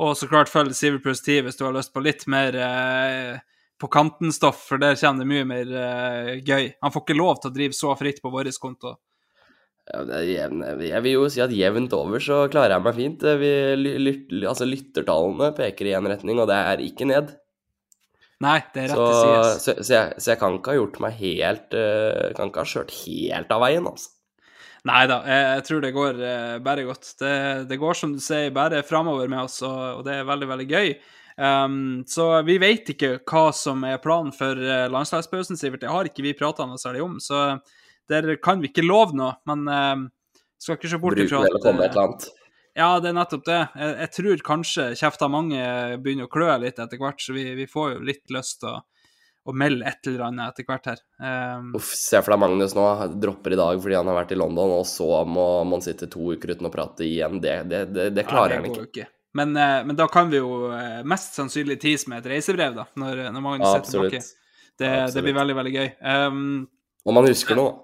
[0.00, 3.40] og så klart følg Siver pluss 10 hvis du har lyst på litt mer eh,
[3.80, 6.70] på kanten-stoff, for der kommer det mye mer eh, gøy.
[6.80, 8.96] Han får ikke lov til å drive så fritt på vår konto.
[9.90, 13.24] Ja, jeg vil jo si at jevnt over så klarer jeg meg fint.
[13.40, 17.32] Vi, lyt, altså, lyttertallene peker i én retning, og det er ikke ned.
[18.42, 19.50] Nei, det er rett Så, si sides.
[19.64, 22.70] så, så, jeg, så jeg kan ikke ha gjort meg helt eh, Kan ikke ha
[22.72, 24.10] kjørt helt av veien, altså.
[24.90, 27.12] Nei da, jeg, tror det går eh, bare godt.
[27.20, 27.34] Det,
[27.70, 30.66] det går som du sier, bare framover med oss, og, og det er veldig, veldig
[30.72, 30.90] gøy.
[31.38, 35.84] Um, så vi vet ikke hva som er planen for uh, landslagspausen, Sivert.
[35.84, 37.60] Det har ikke vi prata noe særlig om, så
[38.10, 39.36] der kan vi ikke love noe.
[39.48, 40.06] Men uh,
[40.62, 42.30] skal ikke se bort ifra eller komme et eller annet.
[42.72, 43.58] Ja, det er nettopp det.
[43.76, 45.60] Jeg, jeg tror kanskje kjefta mange
[46.00, 48.78] begynner å klø litt etter hvert, så vi, vi får jo litt lyst til å,
[49.44, 51.02] å melde et eller annet etter hvert her.
[51.20, 52.86] Um, Uff, se for deg Magnus nå,
[53.20, 56.32] dropper i dag fordi han har vært i London, og så må man sitte to
[56.32, 57.42] uker uten å prate igjen.
[57.44, 58.88] Det, det, det, det klarer ja, han ikke.
[58.88, 59.10] ikke.
[59.36, 62.88] Men, eh, men da kan vi jo eh, mest sannsynlig tease med et reisebrev, da,
[63.00, 64.24] når, når Magnus er tilbake.
[64.80, 65.88] Det, det blir veldig, veldig gøy.
[66.00, 66.44] Um,
[67.04, 67.76] Om man husker noe.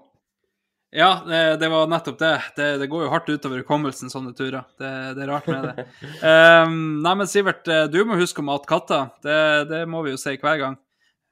[0.90, 2.32] Ja, det, det var nettopp det.
[2.56, 2.68] det.
[2.80, 4.64] Det går jo hardt utover hukommelsen, sånne turer.
[4.80, 5.84] Det, det er rart med det.
[6.22, 9.10] Um, nei, men Sivert, eh, du må huske å mate katter.
[9.24, 10.78] Det, det må vi jo si hver gang.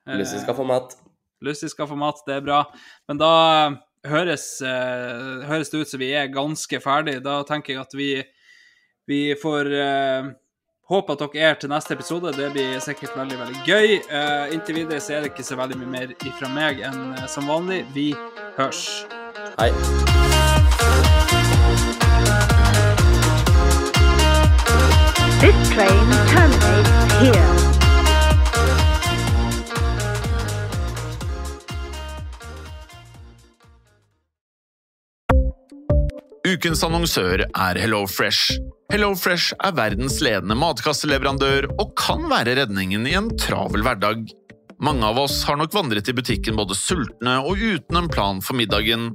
[0.05, 0.97] Eh, Lucy skal få mat.
[1.45, 2.63] Lucy skal få mat, det er bra.
[3.09, 3.33] Men da
[4.07, 7.19] høres, uh, høres det ut som vi er ganske ferdig.
[7.25, 8.11] Da tenker jeg at vi,
[9.09, 10.35] vi får uh,
[10.93, 12.35] håpe at dere er til neste episode.
[12.37, 14.01] Det blir sikkert veldig, veldig gøy.
[14.13, 17.31] Uh, inntil videre så er det ikke så veldig mye mer ifra meg enn eh,
[17.31, 17.85] som vanlig.
[17.97, 18.13] Vi
[18.59, 18.89] hørs.
[19.59, 19.71] Hei.
[25.41, 26.93] This train terminates
[27.23, 27.55] here.
[36.45, 38.61] Ukens annonsør er HelloFresh.
[38.93, 44.29] HelloFresh er verdens ledende matkasseleverandør og kan være redningen i en travel hverdag.
[44.85, 48.61] Mange av oss har nok vandret i butikken både sultne og uten en plan for
[48.61, 49.15] middagen,